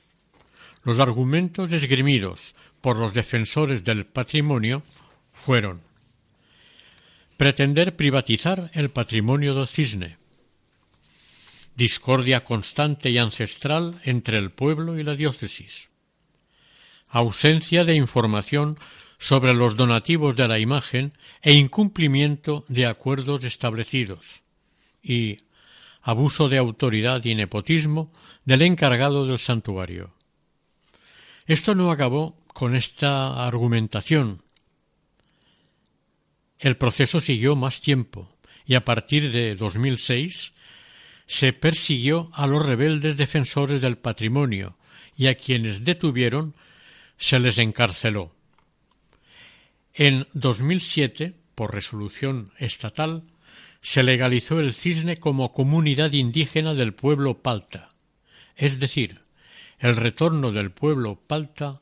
Los 0.84 0.98
argumentos 0.98 1.72
esgrimidos 1.72 2.54
por 2.80 2.96
los 2.96 3.12
defensores 3.12 3.84
del 3.84 4.06
patrimonio 4.06 4.82
fueron 5.32 5.82
pretender 7.36 7.96
privatizar 7.96 8.70
el 8.74 8.90
patrimonio 8.90 9.54
del 9.54 9.66
cisne, 9.66 10.19
discordia 11.80 12.44
constante 12.44 13.08
y 13.08 13.16
ancestral 13.16 14.02
entre 14.04 14.36
el 14.36 14.50
pueblo 14.50 14.98
y 14.98 15.02
la 15.02 15.14
diócesis, 15.14 15.88
ausencia 17.08 17.84
de 17.84 17.94
información 17.94 18.76
sobre 19.16 19.54
los 19.54 19.76
donativos 19.76 20.36
de 20.36 20.46
la 20.46 20.58
imagen 20.58 21.16
e 21.40 21.54
incumplimiento 21.54 22.66
de 22.68 22.84
acuerdos 22.84 23.44
establecidos, 23.44 24.42
y 25.02 25.38
abuso 26.02 26.50
de 26.50 26.58
autoridad 26.58 27.24
y 27.24 27.34
nepotismo 27.34 28.12
del 28.44 28.60
encargado 28.60 29.24
del 29.24 29.38
santuario. 29.38 30.12
Esto 31.46 31.74
no 31.74 31.90
acabó 31.90 32.36
con 32.48 32.76
esta 32.76 33.46
argumentación. 33.46 34.42
El 36.58 36.76
proceso 36.76 37.20
siguió 37.20 37.56
más 37.56 37.80
tiempo 37.80 38.36
y 38.66 38.74
a 38.74 38.84
partir 38.84 39.32
de 39.32 39.54
2006 39.54 40.52
se 41.30 41.52
persiguió 41.52 42.28
a 42.32 42.48
los 42.48 42.66
rebeldes 42.66 43.16
defensores 43.16 43.80
del 43.80 43.96
patrimonio 43.96 44.76
y 45.16 45.28
a 45.28 45.36
quienes 45.36 45.84
detuvieron 45.84 46.56
se 47.18 47.38
les 47.38 47.58
encarceló. 47.58 48.34
En 49.94 50.26
2007, 50.32 51.36
por 51.54 51.72
resolución 51.72 52.50
estatal, 52.58 53.22
se 53.80 54.02
legalizó 54.02 54.58
el 54.58 54.74
cisne 54.74 55.18
como 55.18 55.52
comunidad 55.52 56.10
indígena 56.14 56.74
del 56.74 56.94
pueblo 56.94 57.40
palta, 57.40 57.88
es 58.56 58.80
decir, 58.80 59.20
el 59.78 59.94
retorno 59.94 60.50
del 60.50 60.72
pueblo 60.72 61.14
palta 61.28 61.74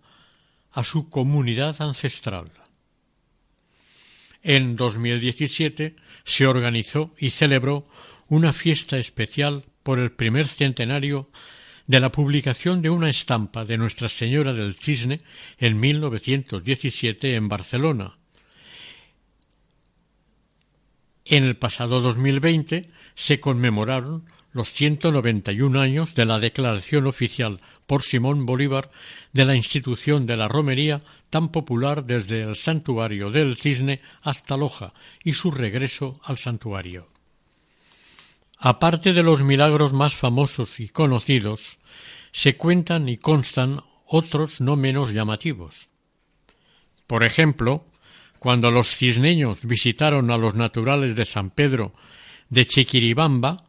a 0.72 0.84
su 0.84 1.08
comunidad 1.08 1.80
ancestral. 1.80 2.50
En 4.42 4.76
2017 4.76 5.96
se 6.24 6.46
organizó 6.46 7.14
y 7.16 7.30
celebró 7.30 7.88
una 8.28 8.52
fiesta 8.52 8.98
especial 8.98 9.64
por 9.82 9.98
el 9.98 10.12
primer 10.12 10.46
centenario 10.46 11.28
de 11.86 12.00
la 12.00 12.12
publicación 12.12 12.82
de 12.82 12.90
una 12.90 13.08
estampa 13.08 13.64
de 13.64 13.78
Nuestra 13.78 14.08
Señora 14.08 14.52
del 14.52 14.74
Cisne 14.74 15.22
en 15.58 15.80
1917 15.80 17.34
en 17.34 17.48
Barcelona. 17.48 18.18
En 21.24 21.44
el 21.44 21.56
pasado 21.56 22.00
2020 22.00 22.90
se 23.14 23.40
conmemoraron 23.40 24.26
los 24.52 24.72
191 24.72 25.80
años 25.80 26.14
de 26.14 26.24
la 26.24 26.38
declaración 26.38 27.06
oficial 27.06 27.60
por 27.86 28.02
Simón 28.02 28.44
Bolívar 28.44 28.90
de 29.32 29.44
la 29.46 29.54
institución 29.54 30.26
de 30.26 30.36
la 30.36 30.48
romería 30.48 30.98
tan 31.30 31.48
popular 31.48 32.04
desde 32.04 32.40
el 32.40 32.56
santuario 32.56 33.30
del 33.30 33.56
Cisne 33.56 34.00
hasta 34.20 34.56
Loja 34.56 34.92
y 35.24 35.32
su 35.32 35.50
regreso 35.50 36.12
al 36.22 36.36
santuario. 36.36 37.08
Aparte 38.58 39.12
de 39.12 39.22
los 39.22 39.42
milagros 39.42 39.92
más 39.92 40.16
famosos 40.16 40.80
y 40.80 40.88
conocidos, 40.88 41.78
se 42.32 42.56
cuentan 42.56 43.08
y 43.08 43.16
constan 43.16 43.80
otros 44.04 44.60
no 44.60 44.74
menos 44.76 45.12
llamativos. 45.12 45.88
Por 47.06 47.24
ejemplo, 47.24 47.84
cuando 48.40 48.70
los 48.70 48.88
cisneños 48.88 49.64
visitaron 49.64 50.30
a 50.30 50.38
los 50.38 50.54
naturales 50.54 51.14
de 51.14 51.24
San 51.24 51.50
Pedro 51.50 51.92
de 52.48 52.66
Chiquiribamba, 52.66 53.64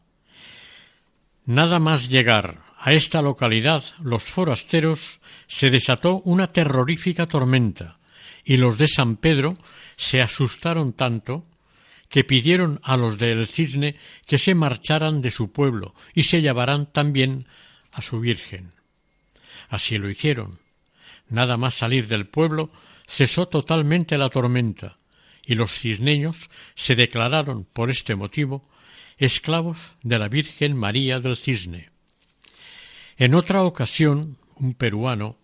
nada 1.45 1.79
más 1.79 2.09
llegar 2.09 2.63
a 2.77 2.93
esta 2.93 3.21
localidad 3.21 3.83
los 4.01 4.23
forasteros 4.23 5.19
se 5.47 5.69
desató 5.69 6.21
una 6.25 6.51
terrorífica 6.51 7.27
tormenta 7.27 7.99
y 8.45 8.57
los 8.57 8.77
de 8.77 8.87
San 8.87 9.17
Pedro 9.17 9.53
se 9.97 10.21
asustaron 10.21 10.93
tanto 10.93 11.45
que 12.09 12.23
pidieron 12.23 12.79
a 12.83 12.97
los 12.97 13.17
del 13.17 13.47
cisne 13.47 13.95
que 14.25 14.37
se 14.37 14.55
marcharan 14.55 15.21
de 15.21 15.29
su 15.29 15.51
pueblo 15.51 15.93
y 16.13 16.23
se 16.23 16.41
llevaran 16.41 16.91
también 16.91 17.47
a 17.91 18.01
su 18.01 18.19
Virgen. 18.19 18.71
Así 19.69 19.97
lo 19.97 20.09
hicieron. 20.09 20.59
Nada 21.29 21.55
más 21.57 21.75
salir 21.75 22.07
del 22.07 22.25
pueblo 22.25 22.71
cesó 23.07 23.47
totalmente 23.47 24.17
la 24.17 24.29
tormenta, 24.29 24.97
y 25.45 25.55
los 25.55 25.71
cisneños 25.71 26.49
se 26.75 26.95
declararon 26.95 27.65
por 27.65 27.89
este 27.89 28.15
motivo 28.15 28.67
esclavos 29.17 29.93
de 30.01 30.17
la 30.17 30.29
Virgen 30.29 30.75
María 30.75 31.19
del 31.19 31.37
Cisne. 31.37 31.89
En 33.17 33.35
otra 33.35 33.63
ocasión, 33.63 34.37
un 34.55 34.73
peruano, 34.73 35.37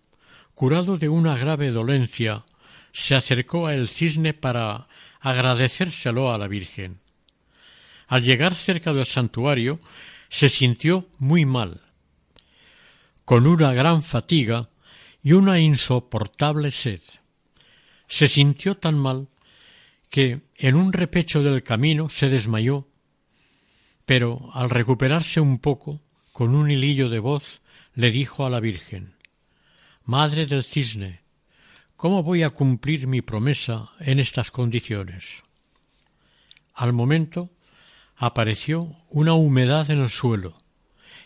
curado 0.54 0.96
de 0.96 1.08
una 1.08 1.36
grave 1.36 1.70
dolencia, 1.70 2.44
se 2.92 3.14
acercó 3.14 3.66
a 3.66 3.74
el 3.74 3.88
cisne 3.88 4.32
para 4.32 4.88
agradecérselo 5.20 6.32
a 6.32 6.38
la 6.38 6.48
Virgen. 6.48 7.00
Al 8.08 8.22
llegar 8.22 8.54
cerca 8.54 8.92
del 8.92 9.06
santuario 9.06 9.80
se 10.28 10.48
sintió 10.48 11.08
muy 11.18 11.44
mal, 11.44 11.80
con 13.24 13.46
una 13.46 13.72
gran 13.72 14.02
fatiga 14.02 14.68
y 15.22 15.32
una 15.32 15.58
insoportable 15.58 16.70
sed. 16.70 17.00
Se 18.06 18.28
sintió 18.28 18.76
tan 18.76 18.98
mal 18.98 19.28
que 20.08 20.42
en 20.56 20.76
un 20.76 20.92
repecho 20.92 21.42
del 21.42 21.62
camino 21.62 22.08
se 22.08 22.28
desmayó, 22.28 22.86
pero 24.04 24.50
al 24.54 24.70
recuperarse 24.70 25.40
un 25.40 25.58
poco, 25.58 26.00
con 26.32 26.54
un 26.54 26.70
hilillo 26.70 27.08
de 27.08 27.18
voz, 27.18 27.62
le 27.94 28.10
dijo 28.10 28.46
a 28.46 28.50
la 28.50 28.60
Virgen 28.60 29.16
Madre 30.04 30.46
del 30.46 30.62
cisne, 30.62 31.25
¿Cómo 31.96 32.22
voy 32.22 32.42
a 32.42 32.50
cumplir 32.50 33.06
mi 33.06 33.22
promesa 33.22 33.90
en 34.00 34.18
estas 34.18 34.50
condiciones? 34.50 35.42
Al 36.74 36.92
momento 36.92 37.48
apareció 38.16 38.94
una 39.08 39.32
humedad 39.32 39.90
en 39.90 40.00
el 40.00 40.10
suelo 40.10 40.58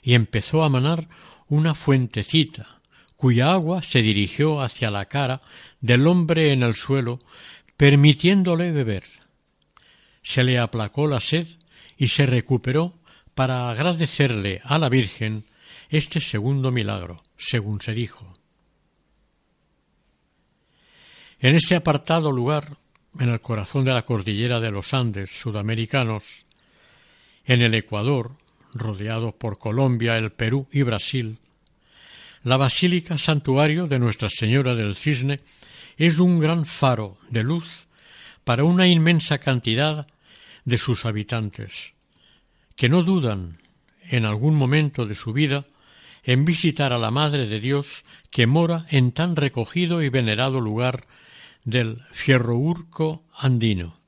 y 0.01 0.15
empezó 0.15 0.63
a 0.63 0.69
manar 0.69 1.09
una 1.49 1.75
fuentecita 1.75 2.81
cuya 3.17 3.53
agua 3.53 3.83
se 3.83 4.01
dirigió 4.01 4.61
hacia 4.61 4.93
la 4.93 5.07
cara 5.07 5.43
del 5.81 6.07
hombre 6.07 6.53
en 6.53 6.63
el 6.63 6.75
suelo, 6.75 7.19
permitiéndole 7.77 8.71
beber. 8.71 9.03
Se 10.23 10.45
le 10.45 10.61
aplacó 10.61 11.09
la 11.09 11.19
sed 11.19 11.49
y 11.99 12.09
se 12.09 12.27
recuperó 12.27 12.95
para 13.35 13.71
agradecerle 13.71 14.61
a 14.63 14.79
la 14.79 14.89
Virgen 14.89 15.47
este 15.89 16.21
segundo 16.21 16.71
milagro, 16.71 17.25
según 17.37 17.81
se 17.81 17.93
dijo. 17.93 18.33
En 21.43 21.55
este 21.55 21.75
apartado 21.75 22.33
lugar, 22.33 22.77
en 23.19 23.31
el 23.31 23.41
corazón 23.41 23.87
de 23.87 23.95
la 23.95 24.03
cordillera 24.03 24.61
de 24.61 24.71
los 24.71 24.93
Andes 24.93 25.31
sudamericanos, 25.31 26.45
en 27.47 27.63
el 27.63 27.73
Ecuador, 27.73 28.33
rodeado 28.75 29.33
por 29.33 29.59
Colombia, 29.59 30.19
el 30.19 30.33
Perú 30.33 30.69
y 30.71 30.83
Brasil, 30.83 31.39
la 32.43 32.59
Basílica 32.59 33.17
Santuario 33.17 33.87
de 33.87 33.99
Nuestra 33.99 34.29
Señora 34.29 34.75
del 34.75 34.95
Cisne 34.95 35.41
es 35.97 36.19
un 36.19 36.39
gran 36.41 36.67
faro 36.67 37.17
de 37.31 37.43
luz 37.43 37.87
para 38.45 38.65
una 38.65 38.87
inmensa 38.87 39.39
cantidad 39.39 40.07
de 40.67 40.77
sus 40.77 41.07
habitantes, 41.07 41.95
que 42.77 42.91
no 42.91 43.03
dudan 43.03 43.63
en 44.11 44.27
algún 44.27 44.57
momento 44.57 45.07
de 45.07 45.15
su 45.15 45.33
vida 45.33 45.65
en 46.23 46.45
visitar 46.45 46.93
a 46.93 46.99
la 46.99 47.11
Madre 47.11 47.47
de 47.47 47.61
Dios 47.61 48.05
que 48.31 48.47
mora 48.47 48.85
en 48.91 49.13
tan 49.13 49.37
recogido 49.37 50.03
y 50.03 50.11
venerado 50.11 50.61
lugar 50.61 51.07
del 51.65 52.03
Fierrourco 52.13 53.25
andino. 53.37 54.01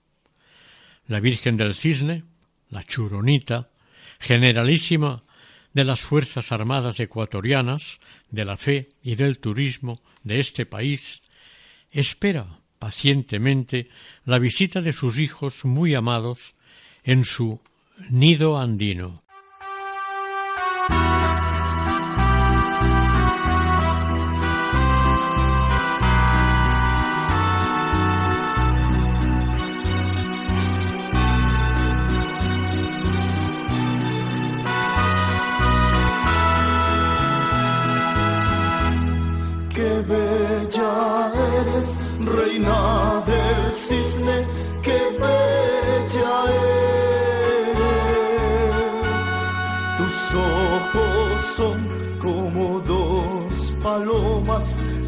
La 1.06 1.20
Virgen 1.20 1.56
del 1.56 1.74
Cisne, 1.74 2.24
la 2.70 2.82
Churonita, 2.82 3.70
generalísima 4.18 5.24
de 5.72 5.84
las 5.84 6.02
Fuerzas 6.02 6.52
Armadas 6.52 7.00
ecuatorianas, 7.00 7.98
de 8.30 8.44
la 8.44 8.56
fe 8.56 8.88
y 9.02 9.16
del 9.16 9.38
turismo 9.38 10.00
de 10.22 10.40
este 10.40 10.66
país, 10.66 11.22
espera 11.90 12.60
pacientemente 12.78 13.88
la 14.24 14.38
visita 14.38 14.80
de 14.80 14.92
sus 14.92 15.18
hijos 15.18 15.64
muy 15.64 15.94
amados 15.94 16.54
en 17.04 17.24
su 17.24 17.60
nido 18.10 18.58
andino. 18.58 19.21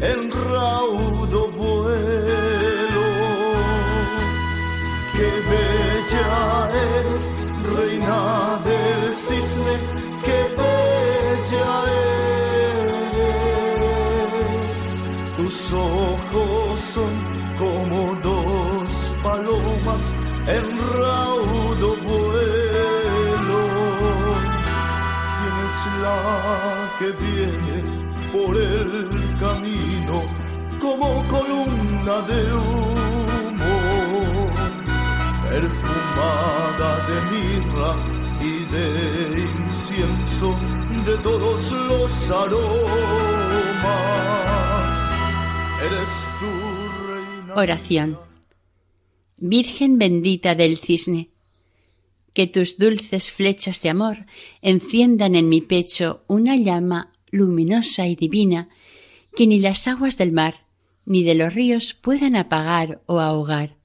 En 0.01 0.29
como 30.97 31.27
columna 31.27 32.21
de 32.21 32.53
humo? 32.53 32.95
perfumada 35.49 36.91
de 37.07 37.17
mirra 37.31 37.91
y 38.41 38.53
de 38.73 38.87
incienso 39.67 40.49
de 41.05 41.17
todos 41.17 41.71
los 41.71 42.31
aromas. 42.31 42.59
Eres 45.85 46.13
tu 46.39 46.49
reina. 47.07 47.53
Oración. 47.55 48.19
Virgen 49.37 49.97
bendita 49.97 50.55
del 50.55 50.77
cisne, 50.77 51.29
que 52.33 52.47
tus 52.47 52.77
dulces 52.77 53.31
flechas 53.31 53.81
de 53.81 53.89
amor 53.89 54.25
enciendan 54.61 55.35
en 55.35 55.49
mi 55.49 55.61
pecho 55.61 56.23
una 56.27 56.55
llama 56.55 57.11
luminosa 57.31 58.07
y 58.07 58.15
divina 58.15 58.69
que 59.35 59.47
ni 59.47 59.59
las 59.59 59.87
aguas 59.87 60.17
del 60.17 60.31
mar 60.31 60.64
ni 61.05 61.23
de 61.23 61.35
los 61.35 61.53
ríos 61.53 61.93
puedan 61.93 62.35
apagar 62.35 63.01
o 63.05 63.19
ahogar. 63.19 63.77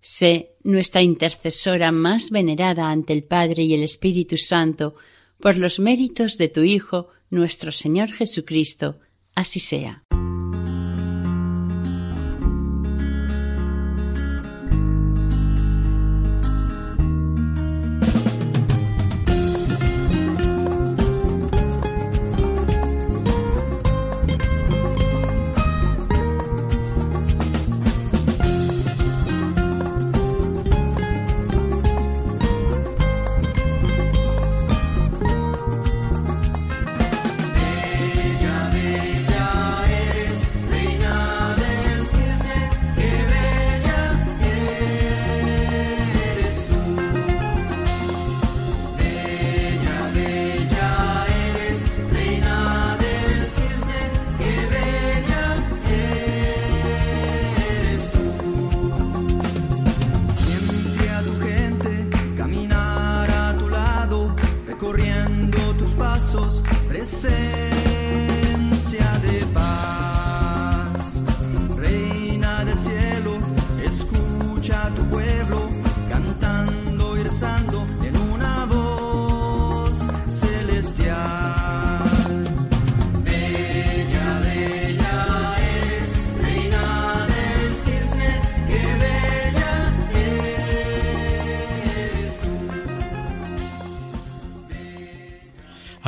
Sé 0.00 0.56
nuestra 0.62 1.02
intercesora 1.02 1.92
más 1.92 2.30
venerada 2.30 2.90
ante 2.90 3.12
el 3.12 3.24
Padre 3.24 3.64
y 3.64 3.74
el 3.74 3.82
Espíritu 3.82 4.36
Santo, 4.36 4.94
por 5.40 5.56
los 5.56 5.80
méritos 5.80 6.38
de 6.38 6.48
tu 6.48 6.62
Hijo, 6.62 7.08
nuestro 7.30 7.72
Señor 7.72 8.10
Jesucristo. 8.10 9.00
Así 9.34 9.60
sea. 9.60 10.04